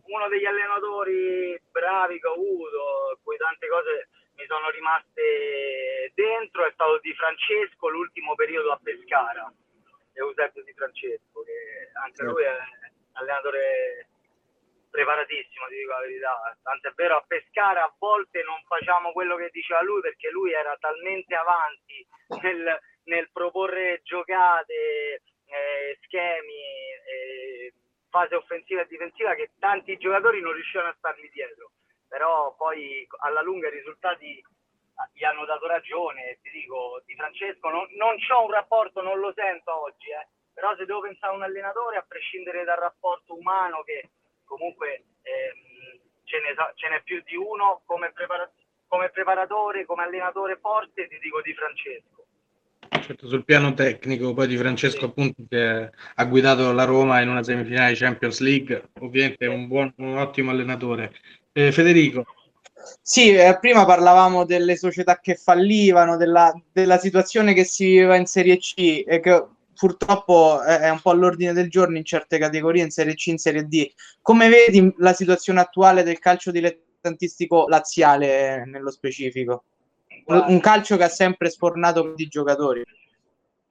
uno 0.07 0.29
degli 0.29 0.45
allenatori 0.45 1.61
bravi 1.71 2.19
che 2.19 2.27
ho 2.27 2.33
avuto, 2.33 3.19
cui 3.23 3.37
tante 3.37 3.69
cose 3.69 4.09
mi 4.45 4.47
sono 4.47 4.69
rimaste 4.69 6.13
dentro 6.15 6.67
è 6.67 6.71
stato 6.73 6.99
Di 6.99 7.15
Francesco 7.15 7.89
l'ultimo 7.89 8.35
periodo 8.35 8.73
a 8.73 8.81
Pescara, 8.83 9.51
Eusebio 10.13 10.63
Di 10.63 10.73
Francesco, 10.75 11.43
che 11.43 11.91
anche 11.95 12.23
lui 12.23 12.45
è 12.45 12.53
allenatore 13.13 14.09
preparatissimo, 14.91 15.67
ti 15.69 15.77
dico 15.77 15.91
la 15.93 16.01
verità. 16.01 16.59
Tanto 16.63 16.89
è 16.89 16.93
vero, 16.95 17.17
a 17.17 17.25
Pescara 17.27 17.85
a 17.85 17.95
volte 17.99 18.43
non 18.43 18.63
facciamo 18.69 19.13
quello 19.13 19.37
che 19.37 19.49
diceva 19.51 19.83
lui 19.83 20.01
perché 20.03 20.31
lui 20.31 20.53
era 20.53 20.77
talmente 20.79 21.35
avanti 21.35 22.07
nel, 22.43 22.79
nel 23.05 23.31
proporre 23.33 24.03
giocate, 24.05 25.23
eh, 25.47 25.99
schemi, 26.03 26.63
eh, 27.09 27.73
fase 28.11 28.35
offensiva 28.35 28.83
e 28.83 28.87
difensiva 28.87 29.35
che 29.35 29.53
tanti 29.59 29.97
giocatori 29.97 30.41
non 30.41 30.53
riuscivano 30.53 30.91
a 30.91 30.95
stargli 30.99 31.31
dietro 31.33 31.71
però 32.15 32.55
poi 32.57 33.05
alla 33.27 33.43
lunga 33.43 33.67
i 33.67 33.75
risultati 33.75 34.41
gli 35.15 35.25
hanno 35.25 35.45
dato 35.45 35.67
ragione, 35.67 36.39
ti 36.43 36.51
dico, 36.51 37.03
di 37.05 37.17
Francesco 37.17 37.69
non, 37.71 37.89
non 37.99 38.15
ho 38.15 38.45
un 38.45 38.53
rapporto, 38.53 39.03
non 39.03 39.19
lo 39.19 39.33
sento 39.35 39.83
oggi, 39.83 40.11
eh. 40.11 40.25
però 40.55 40.77
se 40.77 40.85
devo 40.87 41.01
pensare 41.01 41.33
a 41.33 41.37
un 41.37 41.43
allenatore, 41.43 41.97
a 41.97 42.05
prescindere 42.07 42.63
dal 42.63 42.79
rapporto 42.79 43.37
umano 43.37 43.83
che 43.83 44.11
comunque 44.45 45.03
ehm, 45.23 45.99
ce, 46.23 46.39
ne, 46.39 46.55
ce, 46.77 46.89
n'è 46.89 47.03
più 47.03 47.21
di 47.27 47.35
uno, 47.35 47.83
come, 47.85 48.13
prepara- 48.13 48.49
come 48.87 49.11
preparatore, 49.11 49.85
come 49.85 50.05
allenatore 50.05 50.57
forte, 50.59 51.09
ti 51.09 51.19
dico 51.19 51.43
di 51.43 51.53
Francesco. 51.53 52.27
Certo, 53.03 53.27
sul 53.27 53.45
piano 53.45 53.75
tecnico, 53.75 54.33
poi 54.35 54.47
di 54.47 54.57
Francesco 54.57 55.07
appunto 55.07 55.43
che 55.49 55.91
ha 56.15 56.25
guidato 56.27 56.71
la 56.73 56.85
Roma 56.85 57.21
in 57.21 57.29
una 57.29 57.43
semifinale 57.43 57.91
di 57.91 57.99
Champions 57.99 58.39
League, 58.39 58.91
ovviamente 59.01 59.47
è 59.47 59.49
un, 59.49 59.67
buon, 59.67 59.93
un 59.97 60.17
ottimo 60.17 60.53
allenatore. 60.53 61.13
Eh, 61.57 61.71
Federico. 61.71 62.25
Sì, 63.01 63.33
eh, 63.33 63.57
prima 63.61 63.85
parlavamo 63.85 64.45
delle 64.45 64.77
società 64.77 65.21
che 65.21 65.37
fallivano, 65.37 66.17
della, 66.17 66.53
della, 66.73 66.99
situazione 66.99 67.55
che 67.55 67.63
si 67.63 67.85
viveva 67.85 68.17
in 68.17 68.27
Serie 68.27 68.59
C 68.59 69.05
e 69.07 69.21
che 69.21 69.47
purtroppo 69.73 70.61
è 70.63 70.91
un 70.91 71.01
po' 71.01 71.11
all'ordine 71.11 71.53
del 71.53 71.71
giorno 71.71 71.97
in 71.97 72.05
certe 72.05 72.39
categorie, 72.39 72.83
in 72.83 72.91
Serie 72.91 73.15
C, 73.15 73.27
in 73.29 73.39
Serie 73.39 73.69
D. 73.69 73.89
Come 74.21 74.49
vedi 74.49 74.93
la 74.99 75.13
situazione 75.13 75.61
attuale 75.61 76.03
del 76.03 76.19
calcio 76.19 76.51
dilettantistico 76.51 77.69
laziale 77.69 78.65
nello 78.67 78.91
specifico? 78.91 79.63
Un 80.27 80.59
calcio 80.59 80.97
che 80.97 81.05
ha 81.05 81.09
sempre 81.09 81.51
sfornato 81.51 82.15
di 82.17 82.27
giocatori. 82.27 82.83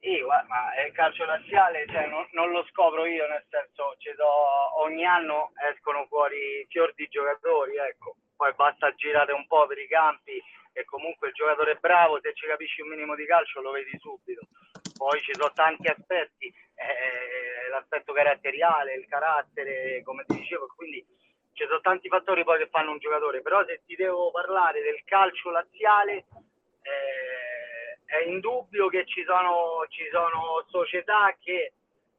Sì, 0.04 0.20
ma 0.20 0.84
il 0.84 0.92
calcio 0.92 1.24
laziale 1.24 1.86
cioè, 1.88 2.06
non, 2.08 2.28
non, 2.32 2.50
lo 2.50 2.62
scopro 2.68 3.06
io, 3.06 3.26
nel 3.26 3.42
senso 3.48 3.96
do, 4.16 4.82
ogni 4.82 5.02
anno 5.02 5.52
escono 5.72 6.04
fuori 6.08 6.66
fior 6.68 6.92
di 6.92 7.08
giocatori, 7.08 7.74
ecco. 7.78 8.14
poi 8.36 8.52
basta 8.52 8.94
girare 8.96 9.32
un 9.32 9.46
po' 9.46 9.66
per 9.66 9.78
i 9.78 9.88
campi 9.88 10.36
e 10.74 10.84
comunque 10.84 11.28
il 11.28 11.32
giocatore 11.32 11.76
bravo, 11.76 12.20
se 12.20 12.34
ci 12.34 12.46
capisci 12.46 12.82
un 12.82 12.88
minimo 12.88 13.14
di 13.14 13.24
calcio 13.24 13.62
lo 13.62 13.70
vedi 13.70 13.98
subito. 13.98 14.42
Poi 14.94 15.22
ci 15.22 15.32
sono 15.32 15.50
tanti 15.54 15.88
aspetti, 15.88 16.52
eh, 16.74 17.70
l'aspetto 17.70 18.12
caratteriale, 18.12 18.96
il 18.96 19.06
carattere, 19.08 20.02
come 20.02 20.24
ti 20.26 20.36
dicevo, 20.36 20.66
quindi 20.76 21.02
ci 21.54 21.64
sono 21.64 21.80
tanti 21.80 22.08
fattori 22.08 22.44
poi 22.44 22.58
che 22.58 22.68
fanno 22.68 22.90
un 22.90 22.98
giocatore, 22.98 23.40
però 23.40 23.64
se 23.64 23.80
ti 23.86 23.96
devo 23.96 24.30
parlare 24.30 24.82
del 24.82 25.02
calcio 25.04 25.48
laziale... 25.48 26.26
Eh, 26.82 27.43
è 28.18 28.28
indubbio 28.28 28.88
che 28.88 29.04
ci 29.06 29.24
sono, 29.24 29.84
ci 29.88 30.08
sono 30.12 30.64
società 30.68 31.36
che 31.40 31.72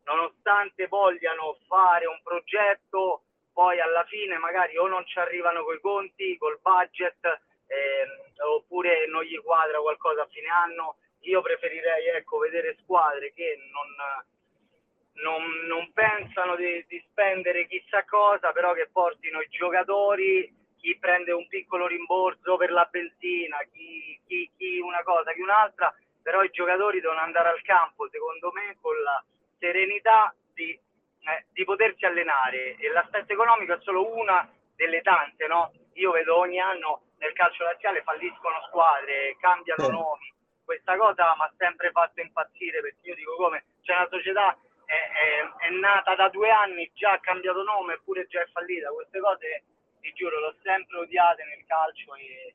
nonostante 0.03 0.87
vogliano 0.87 1.57
fare 1.67 2.05
un 2.05 2.19
progetto 2.23 3.21
poi 3.53 3.79
alla 3.79 4.03
fine 4.03 4.37
magari 4.37 4.77
o 4.77 4.87
non 4.87 5.05
ci 5.05 5.17
arrivano 5.17 5.63
coi 5.63 5.79
conti, 5.79 6.37
col 6.37 6.59
budget, 6.61 7.23
eh, 7.67 8.05
oppure 8.43 9.07
non 9.07 9.23
gli 9.23 9.39
quadra 9.41 9.79
qualcosa 9.79 10.23
a 10.23 10.27
fine 10.27 10.49
anno. 10.49 10.97
Io 11.21 11.41
preferirei 11.41 12.07
ecco, 12.07 12.39
vedere 12.39 12.75
squadre 12.81 13.31
che 13.33 13.57
non, 13.71 15.23
non, 15.23 15.65
non 15.67 15.91
pensano 15.93 16.57
di, 16.57 16.85
di, 16.87 17.01
spendere 17.09 17.65
chissà 17.67 18.03
cosa, 18.03 18.51
però 18.51 18.73
che 18.73 18.89
portino 18.91 19.39
i 19.39 19.47
giocatori, 19.47 20.53
chi 20.85 20.97
prende 20.99 21.31
un 21.31 21.47
piccolo 21.47 21.87
rimborso 21.87 22.57
per 22.57 22.71
la 22.71 22.87
benzina, 22.91 23.57
chi, 23.73 24.19
chi, 24.27 24.51
chi 24.55 24.77
una 24.77 25.01
cosa, 25.01 25.33
chi 25.33 25.41
un'altra, 25.41 25.91
però 26.21 26.43
i 26.43 26.51
giocatori 26.51 27.01
devono 27.01 27.21
andare 27.21 27.49
al 27.49 27.61
campo, 27.63 28.07
secondo 28.11 28.51
me, 28.51 28.77
con 28.79 28.93
la 29.01 29.23
serenità 29.57 30.31
di 30.53 30.79
eh, 31.25 31.45
di 31.51 31.63
potersi 31.63 32.05
allenare. 32.05 32.75
E 32.75 32.91
l'aspetto 32.91 33.33
economico 33.33 33.73
è 33.73 33.79
solo 33.81 34.15
una 34.15 34.47
delle 34.75 35.01
tante, 35.01 35.47
no? 35.47 35.71
Io 35.93 36.11
vedo 36.11 36.37
ogni 36.37 36.59
anno 36.59 37.01
nel 37.17 37.33
calcio 37.33 37.63
laziale 37.63 38.03
falliscono 38.03 38.61
squadre, 38.67 39.35
cambiano 39.39 39.87
nomi, 39.87 40.31
questa 40.63 40.95
cosa 40.97 41.33
mi 41.35 41.41
ha 41.41 41.53
sempre 41.57 41.89
fatto 41.89 42.21
impazzire 42.21 42.81
perché 42.81 43.09
io 43.09 43.15
dico 43.15 43.35
come 43.37 43.63
c'è 43.81 43.95
una 43.95 44.07
società 44.09 44.55
è, 44.85 44.93
è, 44.93 45.67
è, 45.67 45.69
nata 45.71 46.13
da 46.15 46.27
due 46.29 46.51
anni, 46.51 46.91
già 46.93 47.13
ha 47.13 47.19
cambiato 47.19 47.63
nome 47.63 47.93
eppure 47.93 48.27
già 48.27 48.41
è 48.41 48.47
fallita, 48.51 48.89
queste 48.89 49.19
cose 49.19 49.63
ti 50.05 50.13
giuro 50.13 50.39
l'ho 50.39 50.55
sempre 50.61 50.99
odiate 50.99 51.43
nel 51.45 51.65
calcio 51.65 52.13
e, 52.13 52.53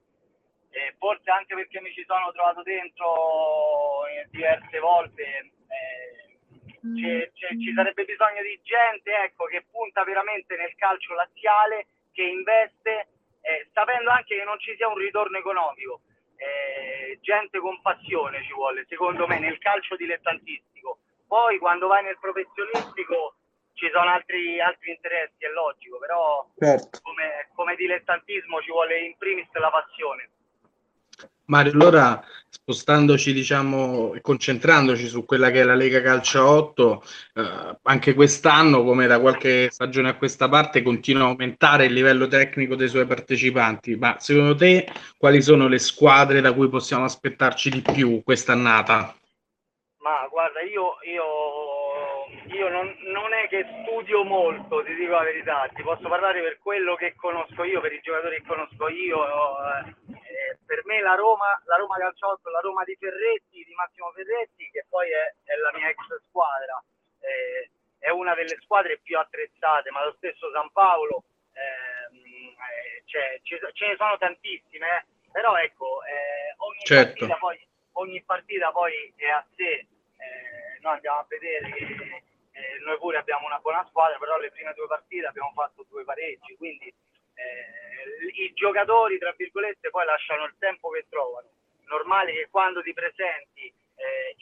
e 0.71 0.95
forse 0.99 1.29
anche 1.31 1.55
perché 1.57 1.81
mi 1.81 1.93
ci 1.93 2.05
sono 2.07 2.31
trovato 2.31 2.63
dentro 2.63 4.07
diverse 4.31 4.79
volte. 4.79 5.23
Eh, 5.67 6.29
c'è, 6.81 7.31
c'è, 7.35 7.49
ci 7.59 7.73
sarebbe 7.75 8.05
bisogno 8.05 8.41
di 8.43 8.59
gente 8.63 9.11
ecco, 9.25 9.47
che 9.47 9.67
punta 9.69 10.05
veramente 10.05 10.57
nel 10.57 10.75
calcio 10.77 11.13
laziale, 11.15 11.87
che 12.13 12.23
investe, 12.23 13.09
eh, 13.43 13.69
sapendo 13.73 14.11
anche 14.11 14.37
che 14.37 14.45
non 14.45 14.59
ci 14.61 14.75
sia 14.77 14.89
un 14.89 14.97
ritorno 14.97 15.37
economico. 15.37 16.03
Eh, 16.37 17.19
gente 17.21 17.59
con 17.59 17.83
passione 17.83 18.43
ci 18.45 18.53
vuole, 18.53 18.87
secondo 18.89 19.27
me, 19.27 19.41
nel 19.41 19.59
calcio 19.59 19.97
dilettantistico. 19.97 21.01
Poi 21.27 21.59
quando 21.59 21.89
vai 21.89 22.03
nel 22.05 22.19
professionistico 22.19 23.35
ci 23.75 23.91
sono 23.93 24.11
altri, 24.11 24.61
altri 24.61 24.91
interessi, 24.91 25.45
è 25.45 25.49
logico, 25.49 25.99
però 25.99 26.47
certo. 26.59 27.01
come, 27.03 27.49
come 27.55 27.75
dilettantismo 27.77 28.61
ci 28.61 28.71
vuole 28.71 28.99
in 29.01 29.17
primis 29.17 29.49
la 29.53 29.71
passione. 29.71 30.31
Mario, 31.51 31.73
allora 31.73 32.25
spostandoci 32.49 33.33
diciamo 33.33 34.15
e 34.15 34.21
concentrandoci 34.21 35.07
su 35.09 35.25
quella 35.25 35.51
che 35.51 35.61
è 35.61 35.65
la 35.65 35.75
Lega 35.75 36.01
Calcio 36.01 36.47
8, 36.47 37.03
eh, 37.35 37.79
anche 37.83 38.15
quest'anno, 38.15 38.85
come 38.85 39.09
da 39.09 39.19
qualche 39.19 39.69
stagione 39.71 40.11
a 40.11 40.17
questa 40.17 40.49
parte, 40.49 40.83
continua 40.83 41.25
a 41.25 41.27
aumentare 41.27 41.87
il 41.87 41.93
livello 41.93 42.29
tecnico 42.29 42.77
dei 42.77 42.89
suoi 42.89 43.07
partecipanti. 43.07 43.97
Ma 43.97 44.17
secondo 44.21 44.55
te 44.55 44.87
quali 45.19 45.43
sono 45.43 45.67
le 45.67 45.79
squadre 45.79 46.41
da 46.41 46.53
cui 46.53 46.69
possiamo 46.69 47.05
aspettarci 47.05 47.71
di 47.71 47.83
più 47.83 48.23
quest'annata? 48.23 49.15
Ma 50.01 50.27
guarda, 50.29 50.63
io, 50.63 50.97
io, 51.03 52.25
io 52.57 52.69
non, 52.69 52.97
non, 53.13 53.35
è 53.35 53.49
che 53.49 53.67
studio 53.83 54.25
molto, 54.25 54.83
ti 54.83 54.95
dico 54.95 55.13
la 55.13 55.25
verità, 55.25 55.69
ti 55.75 55.83
posso 55.83 56.09
parlare 56.09 56.41
per 56.41 56.59
quello 56.59 56.95
che 56.95 57.15
conosco 57.15 57.65
io, 57.65 57.81
per 57.81 57.93
i 57.93 58.01
giocatori 58.01 58.37
che 58.37 58.47
conosco 58.47 58.89
io. 58.89 59.21
Eh, 59.69 60.57
per 60.65 60.83
me 60.87 61.03
la 61.03 61.15
Roma, 61.15 61.61
la 61.67 61.77
Roma 61.77 61.99
Calciotto, 61.99 62.49
la 62.49 62.61
Roma 62.61 62.83
di 62.85 62.97
Ferretti, 62.99 63.63
di 63.63 63.75
Massimo 63.75 64.11
Ferretti, 64.13 64.71
che 64.71 64.87
poi 64.89 65.11
è, 65.11 65.35
è 65.45 65.57
la 65.57 65.73
mia 65.75 65.89
ex 65.89 66.01
squadra, 66.29 66.83
eh, 67.21 67.71
è 67.99 68.09
una 68.09 68.35
delle 68.35 68.57
squadre 68.63 69.01
più 69.03 69.19
attrezzate, 69.19 69.91
ma 69.91 70.05
lo 70.05 70.15
stesso 70.17 70.51
San 70.51 70.71
Paolo, 70.73 71.25
ehm, 71.53 72.17
eh, 72.17 73.03
cioè, 73.05 73.39
ce, 73.43 73.61
ce, 73.75 73.87
ne 73.87 73.97
sono 73.97 74.17
tantissime, 74.17 74.87
eh. 74.97 75.05
però 75.31 75.57
ecco, 75.57 76.03
eh, 76.05 76.55
ogni, 76.57 76.85
certo. 76.85 77.27
partita 77.27 77.37
poi, 77.37 77.69
ogni, 78.01 78.23
partita 78.23 78.71
poi, 78.73 79.13
è 79.17 79.29
a 79.29 79.47
sé, 79.55 79.71
eh, 79.71 80.79
noi 80.81 80.95
andiamo 80.95 81.19
a 81.19 81.27
vedere 81.29 81.71
che 81.71 81.85
eh, 82.53 82.79
noi 82.85 82.97
pure 82.99 83.19
abbiamo 83.19 83.47
una 83.47 83.59
buona 83.59 83.85
squadra, 83.89 84.19
però 84.19 84.39
le 84.39 84.51
prime 84.51 84.73
due 84.75 84.87
partite 84.87 85.27
abbiamo 85.27 85.53
fatto 85.55 85.85
due 85.89 86.05
pareggi, 86.05 86.57
quindi 86.57 86.87
eh, 86.87 88.43
i 88.43 88.53
giocatori, 88.55 89.19
tra 89.19 89.33
virgolette, 89.37 89.91
poi 89.91 90.05
lasciano 90.05 90.45
il 90.45 90.55
tempo 90.59 90.91
che 90.91 91.07
trovano. 91.09 91.49
Normale 91.87 92.33
che 92.33 92.49
quando 92.51 92.83
ti 92.83 92.93
presenti 92.93 93.73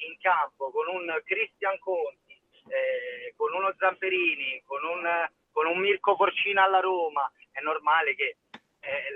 in 0.07 0.17
campo 0.21 0.71
con 0.71 0.87
un 0.87 1.21
Cristian 1.25 1.79
Conti, 1.81 2.39
eh, 2.69 3.35
con 3.37 3.53
uno 3.53 3.75
Zamperini, 3.77 4.63
con 4.65 4.85
un, 4.85 5.29
con 5.53 5.67
un 5.67 5.79
Mirko 5.79 6.17
Porcina 6.17 6.65
alla 6.65 6.81
Roma, 6.81 7.31
è 7.51 7.61
normale 7.61 8.15
che 8.15 8.37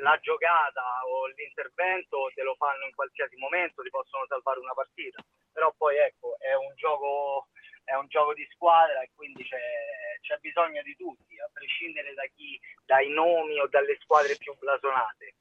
la 0.03 0.19
giocata 0.21 0.83
o 1.07 1.27
l'intervento 1.29 2.31
te 2.35 2.43
lo 2.43 2.55
fanno 2.59 2.85
in 2.85 2.95
qualsiasi 2.95 3.37
momento, 3.37 3.83
ti 3.83 3.91
possono 3.91 4.27
salvare 4.27 4.59
una 4.59 4.75
partita. 4.75 5.23
Però 5.53 5.73
poi 5.77 5.97
ecco, 5.97 6.37
è 6.39 6.55
un 6.55 6.75
gioco 6.75 7.49
è 7.85 7.95
un 7.95 8.07
gioco 8.07 8.33
di 8.35 8.47
squadra 8.53 9.03
e 9.03 9.11
quindi 9.15 9.43
c'è, 9.45 9.59
c'è 10.21 10.39
bisogno 10.41 10.83
di 10.83 10.95
tutti, 10.97 11.39
a 11.41 11.49
prescindere 11.53 12.15
da 12.15 12.23
chi, 12.35 12.59
dai 12.85 13.11
nomi 13.11 13.59
o 13.59 13.67
dalle 13.69 13.97
squadre 14.01 14.37
più 14.37 14.55
blasonate. 14.59 15.35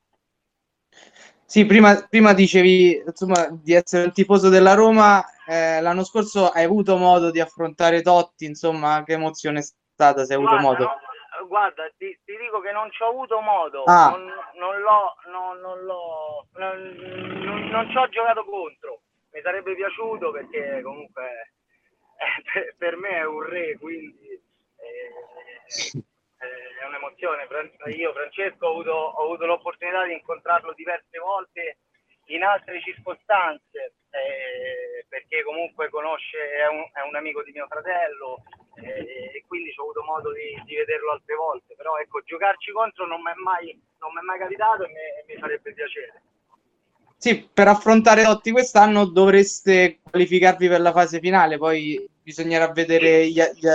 Sì, 1.45 1.65
prima, 1.65 2.07
prima 2.07 2.33
dicevi 2.33 3.03
insomma, 3.05 3.47
di 3.51 3.73
essere 3.73 4.05
un 4.05 4.11
tifoso 4.11 4.49
della 4.49 4.73
Roma, 4.73 5.23
eh, 5.45 5.81
l'anno 5.81 6.03
scorso 6.03 6.49
hai 6.49 6.63
avuto 6.63 6.97
modo 6.97 7.29
di 7.29 7.39
affrontare 7.39 8.01
Totti, 8.01 8.45
insomma, 8.45 9.03
che 9.03 9.13
emozione 9.13 9.59
è 9.59 9.63
stata 9.63 10.23
se 10.25 10.33
hai 10.33 10.39
avuto 10.39 10.57
modo? 10.57 10.83
No, 10.85 11.10
guarda, 11.51 11.83
ti, 11.97 12.17
ti, 12.23 12.37
dico 12.37 12.61
che 12.61 12.71
non 12.71 12.89
ci 12.91 13.03
ho 13.03 13.09
avuto 13.09 13.41
modo, 13.41 13.83
ah. 13.83 14.11
non, 14.11 14.23
non, 14.55 14.79
l'ho, 14.79 15.15
non, 15.25 15.59
non, 15.59 15.83
l'ho, 15.83 16.47
non, 16.53 16.79
non 17.69 17.89
ci 17.89 17.97
ho 17.97 18.07
giocato 18.07 18.45
contro, 18.45 19.01
mi 19.33 19.41
sarebbe 19.41 19.75
piaciuto 19.75 20.31
perché 20.31 20.81
comunque 20.81 21.51
per, 22.53 22.75
per 22.77 22.95
me 22.95 23.17
è 23.17 23.25
un 23.25 23.43
re, 23.43 23.77
quindi 23.77 24.29
eh, 24.29 25.11
eh, 25.93 26.79
è 26.79 26.85
un'emozione. 26.85 27.45
Io, 27.97 28.13
Francesco, 28.13 28.67
ho 28.67 28.71
avuto, 28.71 28.91
ho 28.91 29.23
avuto, 29.25 29.45
l'opportunità 29.45 30.05
di 30.05 30.13
incontrarlo 30.13 30.71
diverse 30.71 31.19
volte 31.19 31.79
in 32.27 32.43
altre 32.43 32.79
circostanze, 32.79 33.95
eh, 34.09 35.05
perché 35.09 35.43
comunque 35.43 35.89
conosce, 35.89 36.37
è 36.53 36.67
un, 36.67 36.89
è 36.93 37.01
un, 37.01 37.15
amico 37.17 37.43
di 37.43 37.51
mio 37.51 37.67
fratello 37.67 38.37
eh, 38.37 38.60
e 38.75 39.43
quindi 39.47 39.73
ho 39.75 39.83
avuto 39.83 40.03
modo 40.03 40.31
di, 40.31 40.61
di, 40.65 40.75
vederlo 40.75 41.11
altre 41.11 41.35
volte. 41.35 41.75
Però 41.75 41.97
ecco, 41.97 42.21
giocarci 42.23 42.71
contro 42.71 43.05
non 43.05 43.21
mi 43.21 43.31
è 43.31 43.35
mai, 43.43 43.79
mai 44.23 44.39
capitato 44.39 44.83
e 44.83 44.87
mi, 44.87 45.33
mi 45.33 45.39
farebbe 45.39 45.73
piacere. 45.73 46.21
Sì, 47.17 47.47
per 47.53 47.67
affrontare 47.67 48.23
Totti 48.23 48.51
quest'anno 48.51 49.05
dovreste 49.05 49.99
qualificarvi 50.01 50.67
per 50.67 50.81
la 50.81 50.91
fase 50.91 51.19
finale, 51.19 51.57
poi 51.59 52.09
bisognerà 52.23 52.71
vedere 52.71 53.27
gli, 53.27 53.39
gli, 53.39 53.67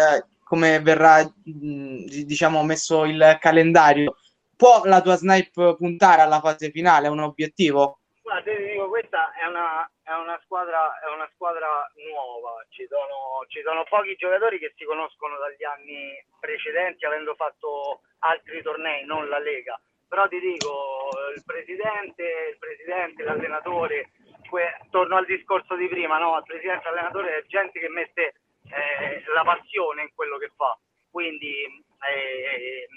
come 0.43 0.81
verrà 0.81 1.33
diciamo, 1.45 2.65
messo 2.65 3.05
il 3.05 3.37
calendario. 3.41 4.17
Può 4.57 4.83
la 4.85 5.01
tua 5.01 5.17
snipe 5.17 5.77
puntare 5.77 6.23
alla 6.23 6.41
fase 6.41 6.71
finale? 6.71 7.07
È 7.07 7.11
un 7.11 7.21
obiettivo? 7.21 8.01
Guarda, 8.37 8.53
ti 8.53 8.65
dico, 8.65 8.89
questa 8.89 9.33
è 9.33 9.47
una, 9.47 9.91
è 10.03 10.13
una, 10.13 10.39
squadra, 10.45 11.01
è 11.01 11.09
una 11.09 11.29
squadra 11.33 11.91
nuova. 12.11 12.63
Ci 12.69 12.87
sono, 12.87 13.47
ci 13.49 13.63
sono 13.63 13.85
pochi 13.89 14.15
giocatori 14.17 14.59
che 14.59 14.75
si 14.77 14.85
conoscono 14.85 15.39
dagli 15.39 15.65
anni 15.65 16.13
precedenti, 16.39 17.07
avendo 17.07 17.35
fatto 17.35 18.03
altri 18.19 18.61
tornei, 18.61 19.07
non 19.07 19.29
la 19.29 19.39
Lega 19.39 19.81
però 20.09 20.29
ti 20.29 20.39
dico, 20.39 21.09
il 21.35 21.43
presidente, 21.45 22.23
il 22.53 22.59
presidente, 22.59 23.25
l'allenatore, 23.25 24.11
que- 24.49 24.79
torno 24.91 25.17
al 25.17 25.25
discorso 25.25 25.75
di 25.75 25.89
prima, 25.89 26.17
no? 26.19 26.37
il 26.37 26.45
presidente, 26.45 26.85
l'allenatore 26.85 27.39
è 27.39 27.47
gente 27.47 27.81
che 27.81 27.89
mette 27.89 28.35
eh, 28.71 29.25
la 29.35 29.43
passione 29.43 30.03
in 30.03 30.15
quello 30.15 30.39
che 30.39 30.53
fa, 30.55 30.79
quindi 31.11 31.65
eh, 32.09 32.89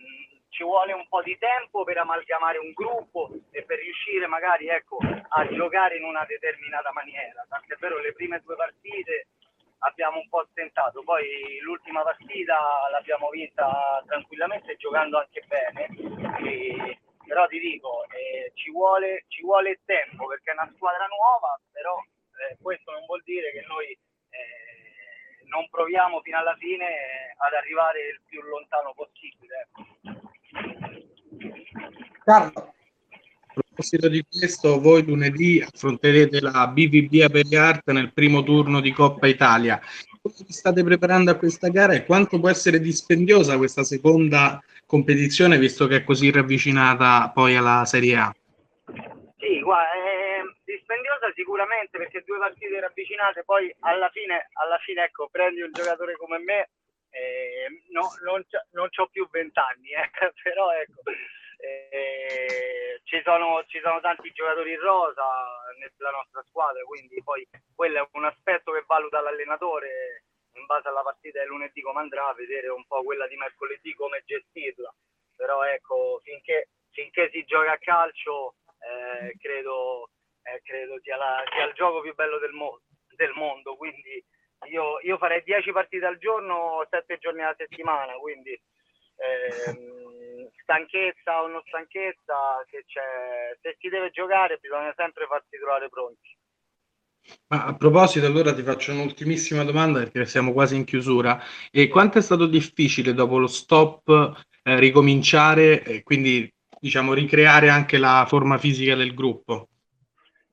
ci 0.50 0.64
vuole 0.64 0.94
un 0.94 1.08
po' 1.08 1.22
di 1.22 1.38
tempo 1.38 1.84
per 1.84 1.98
amalgamare 1.98 2.58
un 2.58 2.72
gruppo 2.74 3.30
e 3.52 3.64
per 3.64 3.80
riuscire 3.80 4.28
magari 4.28 4.68
ecco, 4.68 4.98
a 5.00 5.48
giocare 5.48 5.98
in 5.98 6.04
una 6.04 6.26
determinata 6.26 6.92
maniera, 6.92 7.46
tant'è 7.48 7.76
vero 7.80 8.00
le 8.00 8.14
prime 8.14 8.42
due 8.42 8.56
partite 8.56 9.28
abbiamo 9.80 10.18
un 10.18 10.28
po' 10.28 10.46
stentato, 10.52 11.04
poi 11.04 11.60
l'ultima 11.62 12.02
partita 12.04 12.58
l'abbiamo 12.92 13.30
vinta 13.30 14.04
tranquillamente 14.06 14.76
giocando 14.76 15.20
anche 15.20 15.44
bene, 15.48 15.88
e, 16.44 17.00
però 17.26 17.48
ti 17.48 17.60
dico, 17.60 18.04
eh, 18.10 18.52
ci, 18.56 18.72
vuole, 18.72 19.26
ci, 19.28 19.42
vuole, 19.42 19.80
tempo 19.86 20.28
perché 20.28 20.52
è 20.52 20.54
una 20.54 20.72
squadra 20.76 21.06
nuova, 21.06 21.60
però 21.72 21.96
eh, 22.00 22.58
questo 22.62 22.92
non 22.92 23.06
vuol 23.06 23.22
dire 23.24 23.52
che 23.52 23.64
noi 23.68 23.88
eh, 23.88 25.46
non 25.46 25.70
proviamo 25.70 26.22
fino 26.22 26.38
alla 26.38 26.56
fine 26.56 27.34
ad 27.38 27.54
arrivare 27.54 28.08
il 28.08 28.22
più 28.28 28.42
lontano 28.42 28.94
possibile. 28.94 29.70
Carlo 32.24 32.74
proposito 33.80 34.10
di 34.10 34.26
questo, 34.30 34.80
voi 34.80 35.06
lunedì 35.06 35.62
affronterete 35.62 36.42
la 36.42 36.68
BVB 36.68 37.22
Aperiart 37.24 37.90
nel 37.92 38.12
primo 38.14 38.44
turno 38.44 38.82
di 38.82 38.92
Coppa 38.92 39.28
Italia. 39.28 39.80
vi 40.22 40.52
state 40.52 40.84
preparando 40.84 41.32
a 41.32 41.36
questa 41.36 41.70
gara 41.70 41.94
e 41.94 42.06
quanto 42.06 42.40
può 42.40 42.50
essere 42.50 42.80
dispendiosa 42.80 43.58
questa 43.58 43.84
seconda 43.84 44.62
competizione, 44.86 45.58
visto 45.58 45.88
che 45.88 45.98
è 45.98 46.04
così 46.04 46.30
ravvicinata 46.30 47.32
poi 47.34 47.56
alla 47.56 47.86
Serie 47.86 48.16
A? 48.18 48.36
Sì, 49.38 49.62
guarda, 49.62 49.94
è 49.94 50.42
dispendiosa 50.66 51.32
sicuramente 51.34 51.98
perché 51.98 52.24
due 52.26 52.38
partite 52.38 52.80
ravvicinate, 52.82 53.44
poi 53.46 53.74
alla 53.80 54.10
fine, 54.12 54.50
alla 54.54 54.78
fine 54.84 55.06
ecco, 55.06 55.30
prendi 55.32 55.62
un 55.62 55.72
giocatore 55.72 56.18
come 56.18 56.38
me, 56.40 56.70
eh, 57.20 57.84
no, 57.92 58.08
non, 58.24 58.46
non 58.72 58.88
ho 58.96 59.08
più 59.08 59.28
vent'anni, 59.30 59.92
eh, 59.92 60.10
però 60.44 60.72
ecco, 60.72 61.02
eh, 61.58 63.02
ci, 63.04 63.22
sono, 63.24 63.64
ci, 63.68 63.80
sono, 63.84 64.00
tanti 64.00 64.32
giocatori 64.32 64.72
in 64.72 64.80
rosa 64.80 65.26
nella 65.78 66.12
nostra 66.12 66.42
squadra, 66.48 66.82
quindi 66.84 67.22
poi 67.22 67.46
quello 67.76 68.04
è 68.04 68.08
un 68.14 68.26
aspetto 68.26 68.72
che 68.72 68.84
valuta 68.88 69.20
l'allenatore 69.20 70.24
in 70.54 70.66
base 70.66 70.88
alla 70.88 71.04
partita 71.04 71.42
di 71.42 71.48
lunedì 71.48 71.82
come 71.82 72.00
andrà, 72.00 72.28
a 72.28 72.34
vedere 72.34 72.70
un 72.70 72.86
po' 72.86 73.04
quella 73.04 73.28
di 73.28 73.36
mercoledì 73.36 73.94
come 73.94 74.24
gestirla. 74.26 74.94
Però 75.36 75.64
ecco, 75.64 76.20
finché, 76.24 76.70
finché 76.92 77.30
si 77.32 77.44
gioca 77.46 77.74
a 77.74 77.78
calcio, 77.78 78.56
eh, 78.80 79.38
credo, 79.38 80.10
eh, 80.44 80.62
credo 80.64 81.00
sia, 81.02 81.16
la, 81.16 81.44
sia, 81.52 81.66
il 81.66 81.74
gioco 81.74 82.02
più 82.02 82.14
bello 82.14 82.40
del, 82.40 82.52
mo- 82.52 82.82
del 83.16 83.32
mondo. 83.36 83.76
Quindi 83.78 84.24
io, 84.68 85.00
io, 85.02 85.18
farei 85.18 85.42
10 85.44 85.72
partite 85.72 86.06
al 86.06 86.18
giorno, 86.18 86.86
7 86.90 87.18
giorni 87.18 87.42
alla 87.42 87.56
settimana, 87.58 88.14
quindi 88.14 88.52
ehm, 88.52 90.50
stanchezza 90.62 91.42
o 91.42 91.48
non 91.48 91.62
stanchezza, 91.66 92.64
se, 92.70 92.84
se 93.62 93.78
si 93.80 93.90
deve 93.90 94.12
giocare 94.12 94.58
bisogna 94.62 94.94
sempre 94.96 95.26
farsi 95.26 95.58
trovare 95.58 95.90
pronti. 95.90 96.38
Ma 97.48 97.66
a 97.66 97.76
proposito, 97.76 98.26
allora 98.26 98.54
ti 98.54 98.64
faccio 98.64 98.92
un'ultimissima 98.92 99.64
domanda 99.64 100.00
perché 100.00 100.26
siamo 100.26 100.54
quasi 100.54 100.76
in 100.76 100.86
chiusura. 100.86 101.40
E 101.72 101.88
quanto 101.88 102.18
è 102.18 102.22
stato 102.22 102.46
difficile 102.48 103.14
dopo 103.14 103.38
lo 103.38 103.48
stop 103.48 104.44
eh, 104.64 104.80
ricominciare 104.80 105.84
e 105.84 106.04
quindi 106.04 106.52
diciamo 106.80 107.14
ricreare 107.14 107.70
anche 107.70 107.98
la 107.98 108.26
forma 108.28 108.58
fisica 108.58 108.96
del 108.96 109.14
gruppo? 109.14 109.68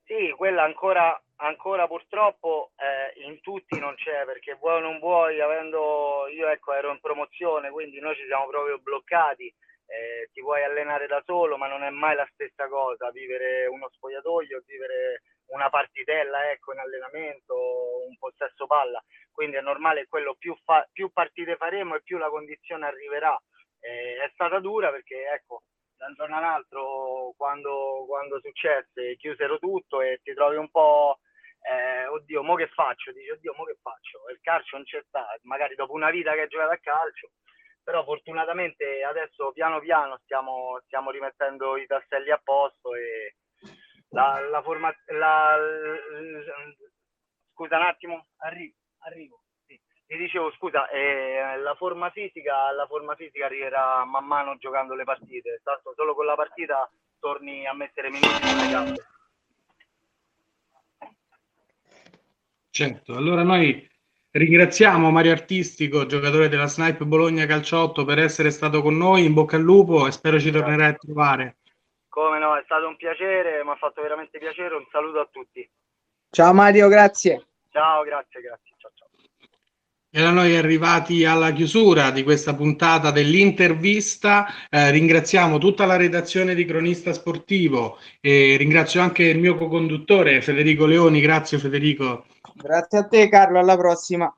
Sì, 0.04 0.32
quella 0.36 0.64
ancora, 0.64 1.20
ancora 1.36 1.86
purtroppo 1.86 2.72
eh, 2.76 3.20
in 3.26 3.40
tutti 3.40 3.78
non 3.78 3.94
c'è 3.94 4.24
perché 4.24 4.54
vuoi 4.54 4.76
o 4.76 4.80
non 4.80 4.98
vuoi, 4.98 5.40
avendo 5.40 6.26
io 6.28 6.48
ecco 6.48 6.72
ero 6.72 6.90
in 6.90 7.00
promozione, 7.00 7.70
quindi 7.70 8.00
noi 8.00 8.14
ci 8.16 8.26
siamo 8.26 8.46
proprio 8.46 8.78
bloccati 8.78 9.52
eh, 9.86 10.30
ti 10.32 10.40
puoi 10.40 10.64
allenare 10.64 11.06
da 11.06 11.22
solo, 11.24 11.56
ma 11.56 11.68
non 11.68 11.82
è 11.82 11.90
mai 11.90 12.16
la 12.16 12.28
stessa 12.32 12.68
cosa 12.68 13.10
vivere 13.10 13.66
uno 13.66 13.88
spogliatoio, 13.90 14.62
vivere 14.66 15.22
una 15.46 15.70
partitella 15.70 16.50
ecco, 16.50 16.72
in 16.72 16.80
allenamento, 16.80 17.54
un 18.06 18.16
possesso 18.18 18.66
palla. 18.66 19.02
Quindi 19.30 19.56
è 19.56 19.60
normale 19.60 20.06
quello 20.08 20.34
più, 20.34 20.56
fa- 20.64 20.86
più 20.92 21.10
partite 21.12 21.56
faremo 21.56 21.94
e 21.94 22.02
più 22.02 22.18
la 22.18 22.28
condizione 22.28 22.86
arriverà. 22.86 23.40
Eh, 23.78 24.16
è 24.24 24.30
stata 24.32 24.58
dura 24.58 24.90
perché 24.90 25.28
ecco, 25.30 25.62
da 25.96 26.06
un 26.06 26.14
giorno 26.14 26.36
all'altro 26.36 27.32
quando, 27.36 28.04
quando 28.06 28.40
successe 28.40 29.16
chiusero 29.16 29.58
tutto 29.58 30.00
e 30.00 30.20
ti 30.22 30.34
trovi 30.34 30.56
un 30.56 30.70
po' 30.70 31.20
eh, 31.68 32.06
oddio, 32.06 32.42
mo 32.42 32.54
che 32.54 32.68
faccio? 32.68 33.12
Dici, 33.12 33.30
oddio, 33.30 33.54
mo 33.56 33.64
che 33.64 33.76
faccio? 33.82 34.28
Il 34.30 34.40
calcio 34.40 34.76
non 34.76 34.84
c'è 34.84 35.02
stato, 35.06 35.40
magari 35.42 35.74
dopo 35.74 35.92
una 35.92 36.10
vita 36.10 36.32
che 36.34 36.42
hai 36.42 36.48
giocato 36.48 36.72
a 36.72 36.78
calcio, 36.78 37.30
però 37.82 38.04
fortunatamente 38.04 39.02
adesso 39.02 39.52
piano 39.52 39.80
piano 39.80 40.18
stiamo, 40.24 40.80
stiamo 40.84 41.10
rimettendo 41.10 41.76
i 41.76 41.86
tasselli 41.86 42.30
a 42.30 42.40
posto 42.42 42.94
e 42.94 43.36
la, 44.10 44.40
la 44.48 44.62
forma 44.62 44.94
la, 45.06 45.56
scusa 47.52 47.76
un 47.76 47.82
attimo 47.82 48.26
arrivo, 48.38 48.76
arrivo 48.98 49.40
ti 50.06 50.16
dicevo 50.16 50.52
scusa 50.52 50.88
eh, 50.88 51.58
la 51.58 51.74
forma 51.74 52.10
fisica 52.10 52.70
la 52.70 52.86
forma 52.86 53.16
fisica 53.16 53.46
arriverà 53.46 54.04
man 54.04 54.24
mano 54.24 54.56
giocando 54.56 54.94
le 54.94 55.02
partite 55.02 55.60
tanto 55.64 55.94
solo 55.96 56.14
con 56.14 56.26
la 56.26 56.36
partita 56.36 56.88
torni 57.18 57.66
a 57.66 57.72
mettere 57.72 58.10
minuti 58.10 58.44
nelle 58.44 58.70
gambe 58.70 59.06
certo 62.76 63.16
allora 63.16 63.42
noi 63.42 63.88
Ringraziamo 64.36 65.10
Mario 65.10 65.32
Artistico, 65.32 66.04
giocatore 66.04 66.50
della 66.50 66.66
Snipe 66.66 67.06
Bologna 67.06 67.46
Calciotto, 67.46 68.04
per 68.04 68.18
essere 68.18 68.50
stato 68.50 68.82
con 68.82 68.94
noi. 68.94 69.24
In 69.24 69.32
bocca 69.32 69.56
al 69.56 69.62
lupo 69.62 70.06
e 70.06 70.10
spero 70.10 70.38
ci 70.38 70.50
tornerai 70.50 70.90
a 70.90 70.92
trovare. 70.92 71.56
Come 72.06 72.38
no, 72.38 72.54
è 72.54 72.60
stato 72.66 72.86
un 72.86 72.96
piacere, 72.96 73.64
mi 73.64 73.70
ha 73.70 73.76
fatto 73.76 74.02
veramente 74.02 74.38
piacere. 74.38 74.74
Un 74.74 74.84
saluto 74.90 75.20
a 75.20 75.28
tutti. 75.32 75.66
Ciao 76.28 76.52
Mario, 76.52 76.88
grazie. 76.88 77.46
Ciao, 77.70 78.02
grazie, 78.02 78.42
grazie. 78.42 78.74
Ciao, 78.76 78.90
ciao. 78.94 79.08
E 80.10 80.20
da 80.20 80.30
noi 80.30 80.54
arrivati 80.54 81.24
alla 81.24 81.52
chiusura 81.52 82.10
di 82.10 82.22
questa 82.22 82.54
puntata 82.54 83.10
dell'intervista. 83.10 84.48
Eh, 84.68 84.90
ringraziamo 84.90 85.56
tutta 85.56 85.86
la 85.86 85.96
redazione 85.96 86.54
di 86.54 86.66
Cronista 86.66 87.14
Sportivo 87.14 87.98
e 88.20 88.56
ringrazio 88.58 89.00
anche 89.00 89.22
il 89.22 89.38
mio 89.38 89.56
co-conduttore 89.56 90.42
Federico 90.42 90.84
Leoni. 90.84 91.22
Grazie 91.22 91.56
Federico. 91.56 92.26
Grazie 92.56 92.98
a 92.98 93.06
te 93.06 93.28
Carlo, 93.28 93.58
alla 93.58 93.76
prossima. 93.76 94.34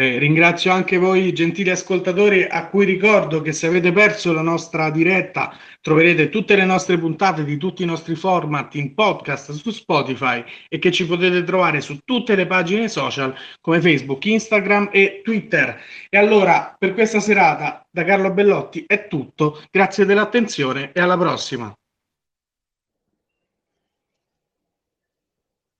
Eh, 0.00 0.16
ringrazio 0.18 0.70
anche 0.70 0.96
voi 0.96 1.32
gentili 1.32 1.70
ascoltatori 1.70 2.44
a 2.44 2.68
cui 2.68 2.84
ricordo 2.84 3.40
che 3.40 3.52
se 3.52 3.66
avete 3.66 3.90
perso 3.90 4.32
la 4.32 4.42
nostra 4.42 4.90
diretta 4.90 5.52
troverete 5.80 6.28
tutte 6.28 6.54
le 6.54 6.64
nostre 6.64 6.96
puntate 6.98 7.42
di 7.44 7.56
tutti 7.56 7.82
i 7.82 7.86
nostri 7.86 8.14
format 8.14 8.76
in 8.76 8.94
podcast 8.94 9.50
su 9.50 9.70
Spotify 9.72 10.44
e 10.68 10.78
che 10.78 10.92
ci 10.92 11.04
potete 11.04 11.42
trovare 11.42 11.80
su 11.80 11.98
tutte 12.04 12.36
le 12.36 12.46
pagine 12.46 12.86
social 12.86 13.34
come 13.60 13.80
Facebook, 13.80 14.24
Instagram 14.24 14.90
e 14.92 15.20
Twitter. 15.24 15.80
E 16.08 16.16
allora 16.16 16.76
per 16.78 16.94
questa 16.94 17.18
serata 17.18 17.84
da 17.90 18.04
Carlo 18.04 18.32
Bellotti 18.32 18.84
è 18.86 19.08
tutto, 19.08 19.64
grazie 19.68 20.04
dell'attenzione 20.04 20.92
e 20.92 21.00
alla 21.00 21.18
prossima. 21.18 21.76